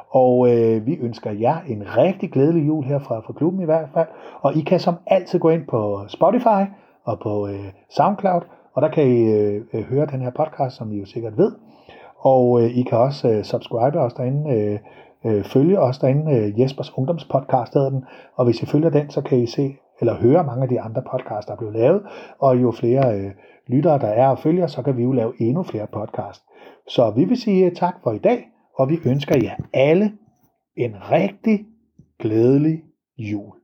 og 0.10 0.52
øh, 0.52 0.86
vi 0.86 0.98
ønsker 1.02 1.32
jer 1.32 1.58
en 1.68 1.98
rigtig 1.98 2.32
glædelig 2.32 2.68
jul 2.68 2.84
her 2.84 3.00
fra, 3.00 3.20
fra 3.20 3.34
klubben 3.34 3.62
i 3.62 3.66
hvert 3.66 3.90
fald. 3.94 4.08
Og 4.42 4.56
I 4.56 4.62
kan 4.62 4.80
som 4.80 4.96
altid 5.08 5.40
gå 5.40 5.50
ind 5.50 5.68
på 5.68 6.02
Spotify 6.08 6.64
og 7.04 7.20
på 7.20 7.48
øh, 7.48 7.66
SoundCloud, 7.90 8.42
og 8.74 8.82
der 8.82 8.90
kan 8.90 9.08
I 9.08 9.32
øh, 9.32 9.62
øh 9.74 9.84
høre 9.84 10.06
den 10.06 10.22
her 10.22 10.32
podcast, 10.32 10.76
som 10.76 10.92
I 10.92 11.00
jo 11.00 11.06
sikkert 11.06 11.38
ved. 11.38 11.52
Og 12.24 12.62
øh, 12.62 12.78
I 12.78 12.84
kan 12.84 12.98
også 12.98 13.30
øh, 13.30 13.44
subscribe 13.44 14.00
os 14.00 14.14
derinde, 14.14 14.52
øh, 14.56 14.80
øh, 15.26 15.44
følge 15.44 15.80
os 15.80 15.98
derinde, 15.98 16.38
øh, 16.38 16.60
Jespers 16.60 16.98
Ungdomspodcast 16.98 17.74
hedder 17.74 17.90
den. 17.90 18.04
Og 18.36 18.46
hvis 18.46 18.62
I 18.62 18.66
følger 18.66 18.90
den, 18.90 19.10
så 19.10 19.22
kan 19.22 19.38
I 19.38 19.46
se 19.46 19.76
eller 20.00 20.16
høre 20.16 20.44
mange 20.44 20.64
af 20.64 20.70
de 20.70 20.82
andre 20.82 21.04
podcasts, 21.12 21.46
der 21.46 21.54
er 21.54 21.58
blevet 21.58 21.76
lavet. 21.76 22.02
Og 22.40 22.62
jo 22.62 22.72
flere 22.72 23.20
øh, 23.20 23.32
lyttere 23.68 24.00
der 24.00 24.08
er 24.08 24.28
og 24.28 24.40
følger, 24.40 24.68
så 24.68 24.82
kan 24.82 24.98
vi 24.98 25.04
jo 25.04 25.12
lave 25.12 25.34
endnu 25.40 25.64
flere 25.64 25.88
podcasts. 25.88 26.46
Så 26.88 27.14
vi 27.16 27.26
vil 27.26 27.38
sige 27.38 27.66
øh, 27.66 27.76
tak 27.76 27.96
for 28.04 28.12
i 28.12 28.18
dag, 28.18 28.48
og 28.78 28.90
vi 28.90 28.98
ønsker 29.06 29.36
jer 29.44 29.56
alle 29.74 30.12
en 30.78 30.96
rigtig 31.12 31.66
glædelig 32.20 32.82
jul. 33.18 33.63